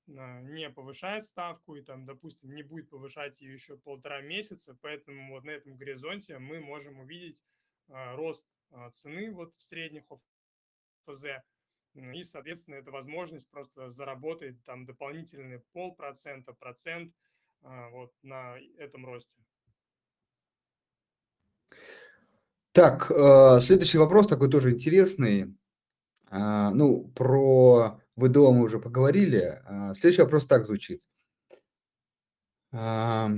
[0.08, 5.44] не повышает ставку и там, допустим, не будет повышать ее еще полтора месяца, поэтому вот
[5.44, 7.38] на этом горизонте мы можем увидеть
[7.88, 8.46] рост
[8.92, 10.04] цены вот в средних
[11.06, 11.24] ОФЗ,
[11.94, 17.14] и, соответственно, это возможность просто заработать там дополнительный полпроцента, процент
[17.60, 19.38] вот на этом росте.
[22.72, 25.52] Так, э, следующий вопрос такой тоже интересный.
[26.30, 29.60] А, ну, про ВДО мы уже поговорили.
[29.64, 31.02] А, следующий вопрос так звучит.
[32.72, 33.28] Э,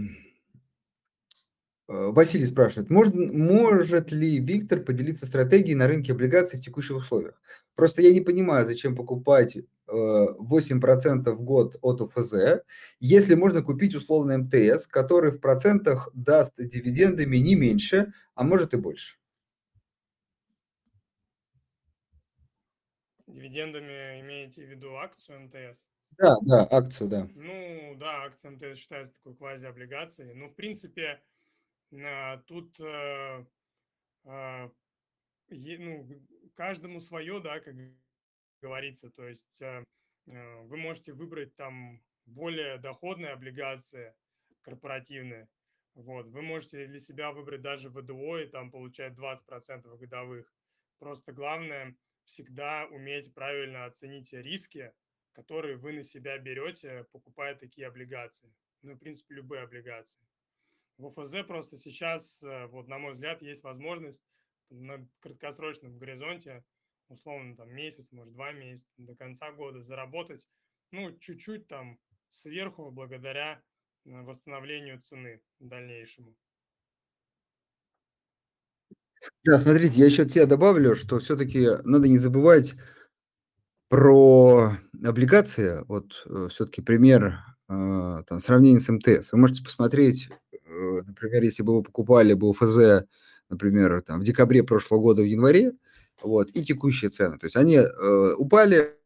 [1.89, 7.41] Василий спрашивает, может, может ли Виктор поделиться стратегией на рынке облигаций в текущих условиях?
[7.75, 9.57] Просто я не понимаю, зачем покупать
[9.89, 12.63] 8% э, в год от УФЗ,
[13.01, 18.77] если можно купить условный МТС, который в процентах даст дивидендами не меньше, а может и
[18.77, 19.20] больше.
[23.33, 25.87] Дивидендами имеете в виду акцию МТС?
[26.19, 27.29] Да, да, акцию, да.
[27.35, 30.35] Ну, да, акция МТС считается такой квази-облигацией.
[30.35, 31.23] Ну, в принципе,
[31.93, 33.45] а, тут э,
[34.25, 34.71] а,
[35.49, 36.09] ну,
[36.55, 37.75] каждому свое, да, как
[38.61, 39.11] говорится.
[39.11, 39.85] То есть э,
[40.27, 44.15] э, вы можете выбрать там более доходные облигации
[44.63, 45.49] корпоративные.
[45.95, 46.27] Вот.
[46.27, 50.53] Вы можете для себя выбрать даже ВДО и там получать 20% годовых.
[50.99, 51.97] Просто главное
[52.31, 54.93] всегда уметь правильно оценить риски,
[55.33, 58.55] которые вы на себя берете, покупая такие облигации.
[58.83, 60.21] Ну, в принципе, любые облигации.
[60.97, 64.25] В ОФЗ просто сейчас, э, вот на мой взгляд, есть возможность
[64.71, 66.65] на краткосрочном горизонте,
[67.09, 70.47] условно там месяц, может два месяца, до конца года заработать,
[70.93, 73.61] ну, чуть-чуть там сверху благодаря
[74.05, 76.37] э, восстановлению цены дальнейшему.
[79.45, 82.75] Да, смотрите, я еще от себя добавлю, что все-таки надо не забывать
[83.89, 85.83] про облигации.
[85.89, 89.31] Вот э, все-таки пример там, сравнения с МТС.
[89.31, 90.29] Вы можете посмотреть
[90.71, 93.05] Э, например, если бы вы покупали бы УФЗ,
[93.49, 95.73] например, там, в декабре прошлого года, в январе,
[96.23, 98.97] вот, и текущие цены, то есть они э, упали,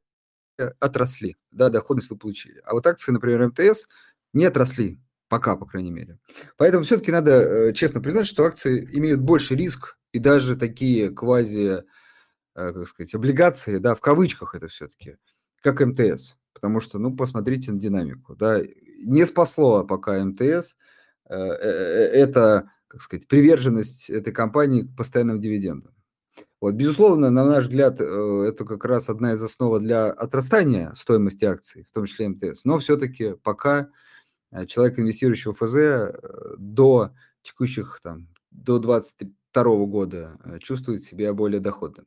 [0.81, 2.61] отросли, да, доходность вы получили.
[2.65, 3.87] А вот акции, например, МТС
[4.33, 5.01] не отросли,
[5.35, 6.19] пока, по крайней мере.
[6.57, 11.83] Поэтому все-таки надо э, честно признать, что акции имеют больше риск, и даже такие квази,
[12.55, 15.17] э, как сказать, облигации, да, в кавычках это все-таки,
[15.63, 16.37] как МТС.
[16.53, 18.63] Потому что, ну, посмотрите на динамику, да,
[18.99, 20.77] не спасло пока МТС,
[21.29, 25.95] Э, это, как сказать, приверженность этой компании к постоянным дивидендам.
[26.61, 31.85] Вот, безусловно, на наш взгляд, это как раз одна из основ для отрастания стоимости акций,
[31.85, 32.65] в том числе МТС.
[32.65, 33.89] Но все-таки пока
[34.69, 36.19] человек, инвестирующий в ФЗ,
[36.59, 42.07] до текущих, там, до 2022 года чувствует себя более доходным.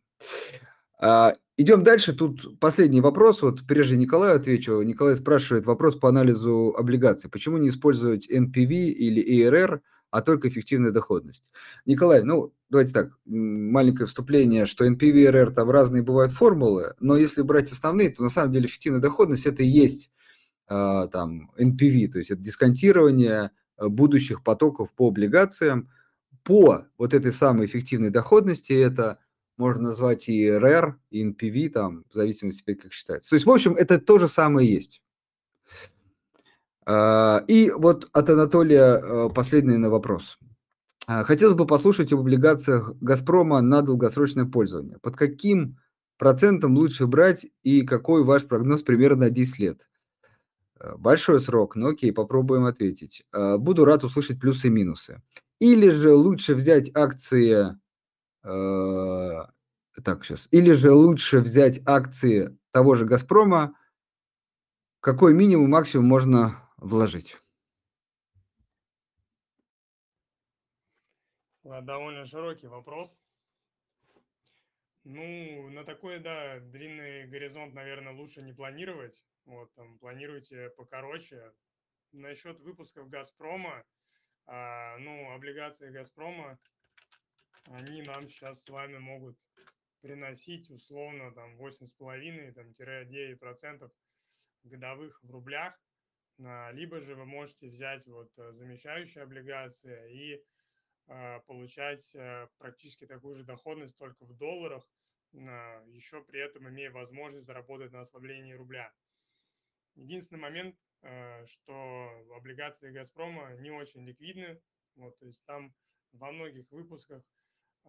[1.00, 2.14] А, идем дальше.
[2.14, 3.42] Тут последний вопрос.
[3.42, 4.82] Вот прежде Николаю отвечу.
[4.82, 7.30] Николай спрашивает вопрос по анализу облигаций.
[7.30, 11.52] Почему не использовать NPV или ERR, а только эффективная доходность?
[11.86, 17.18] Николай, ну, давайте так, маленькое вступление, что NPV и ERR там разные бывают формулы, но
[17.18, 20.17] если брать основные, то на самом деле эффективная доходность это и есть э,
[20.68, 25.90] там NPV, то есть это дисконтирование э, будущих потоков по облигациям.
[26.44, 29.20] По вот этой самой эффективной доходности это
[29.58, 33.30] можно назвать и RR, и NPV, там, в зависимости, как считается.
[33.30, 35.02] То есть, в общем, это то же самое есть.
[36.86, 40.38] А, и вот от Анатолия э, последний на вопрос.
[41.08, 44.98] А, хотелось бы послушать об облигациях «Газпрома» на долгосрочное пользование.
[45.02, 45.80] Под каким
[46.18, 49.88] процентом лучше брать и какой ваш прогноз примерно на 10 лет?
[50.80, 53.24] Э, большой срок, но окей, попробуем ответить.
[53.34, 55.22] Буду рад услышать плюсы и минусы.
[55.60, 57.78] Или же лучше взять акции
[58.44, 59.44] Э,
[60.04, 60.48] так, щас.
[60.52, 63.76] Или же лучше взять акции того же "Газпрома"?
[65.02, 67.38] Какой минимум, максимум можно вложить?
[71.64, 73.18] Довольно широкий вопрос.
[75.10, 79.24] Ну, на такой, да, длинный горизонт, наверно, лучше не планировать.
[79.46, 81.54] Вот, там, планируйте покороче.
[82.12, 83.86] Насчет выпусков "Газпрома",
[84.46, 86.60] а, ну, облигации "Газпрома",
[87.66, 89.40] они нам сейчас с вами могут
[90.02, 93.94] приносить условно там 8,5 там тире 9 %
[94.64, 95.80] годовых в рублях.
[96.44, 100.46] А, либо же вы можете взять вот, э, замещающие облигации и,
[101.08, 104.90] а, получать, э, практически такую же доходность, только в долларах,
[105.34, 108.94] еще при этом имея возможность заработать на ослаблении рубля.
[109.96, 114.62] Единственный момент, э, что облигации "Газпрома" не очень ликвидны.
[114.96, 115.74] Вот, то есть там
[116.12, 117.24] во многих выпусках,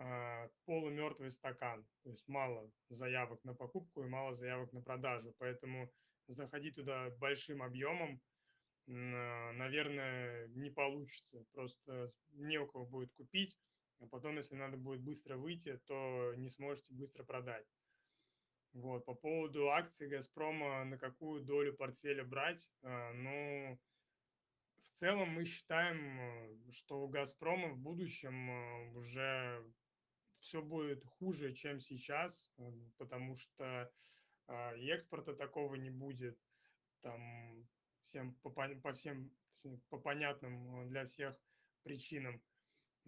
[0.01, 5.34] а, полумертвый стакан, то есть мало заявок на покупку и мало заявок на продажу.
[5.39, 5.91] Поэтому
[6.28, 8.20] заходить туда большим объемом,
[8.86, 11.45] на наверное, не получится.
[11.53, 13.59] Просто не у кого будет купить,
[14.01, 17.66] а потом, если надо будет быстро выйти, то не сможете быстро продать.
[18.74, 19.05] Вот.
[19.07, 23.78] По поводу акций "Газпрома", на какую долю портфеля брать, а, ну,
[24.82, 29.74] в целом мы считаем, э, что у "Газпрома" в будущем, э, уже
[30.38, 32.62] всё будет хуже, чем сейчас, э,
[32.99, 33.92] потому что,
[34.49, 36.40] а, и экспорта такого не будет.
[37.03, 37.68] Там
[38.03, 39.36] всем по по всем
[39.90, 41.42] по понятным для всех
[41.84, 42.42] причинам.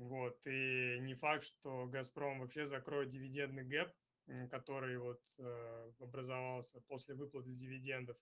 [0.00, 0.40] Вот.
[0.46, 3.92] И не факт, что "Газпром" вообще закроет дивидендный гэп,
[4.50, 8.16] который вот, э, образовался после выплаты дивидендов.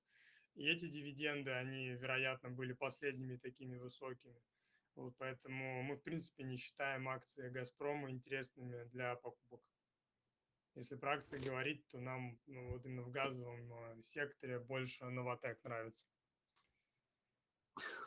[0.54, 4.42] И эти дивиденды, они, вероятно, были последними такими высокими.
[4.96, 9.62] Вот поэтому мы, в принципе, не считаем акции "Газпрома" интересными для покупок.
[10.74, 15.62] Если про акции говорить, то нам, ну, вот именно в газовом, э, секторе больше "Новатэк"
[15.62, 16.06] нравится.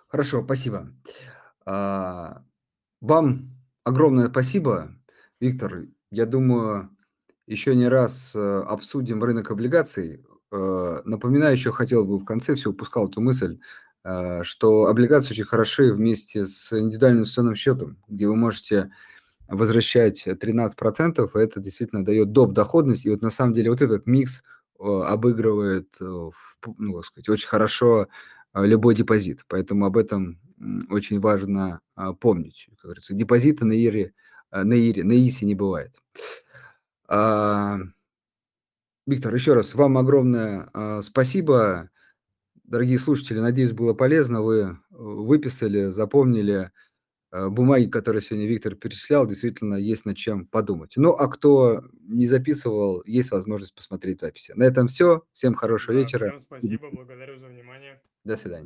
[0.07, 0.87] Хорошо, спасибо.
[1.65, 2.43] А,
[3.01, 4.91] вам огромное спасибо,
[5.39, 5.85] Виктор.
[6.11, 6.89] Я думаю,
[7.47, 10.25] еще не раз, э, обсудим рынок облигаций.
[10.51, 13.59] Э, напоминаю, еще хотел бы в конце, всё упускал эту мысль,
[14.03, 18.91] э, что облигации очень хороши вместе с индивидуальным инвестиционным счетом, где вы можете
[19.49, 21.35] возвращать 13 %.
[21.35, 22.53] Это действительно дает доп.
[22.53, 23.05] доходность.
[23.05, 24.43] И вот на самом деле вот этот микс,
[24.79, 28.07] обыгрывает, ну, сказать, очень хорошо,
[28.55, 29.45] любой депозит.
[29.49, 30.39] Поэтому об этом,
[30.89, 32.67] очень важно, а, помнить.
[32.77, 34.13] Как говорится, депозита на ире
[34.51, 35.95] э, на ире на ИИСе не бывает.
[37.07, 37.77] А
[39.07, 41.89] Виктор, еще раз вам огромное, а, спасибо.
[42.63, 44.41] Дорогие слушатели, надеюсь, было полезно.
[44.41, 46.71] Вы выписали, запомнили,
[47.31, 49.27] э, бумаги, которые сегодня Виктор перечислял.
[49.27, 50.93] Действительно, есть над чем подумать.
[50.97, 54.53] Ну, а кто не записывал, есть возможность посмотреть записи.
[54.55, 55.23] На этом всё.
[55.33, 56.29] Всем хорошего Да, вечера.
[56.29, 58.01] всем спасибо, благодарю за внимание.
[58.25, 58.59] До свидания.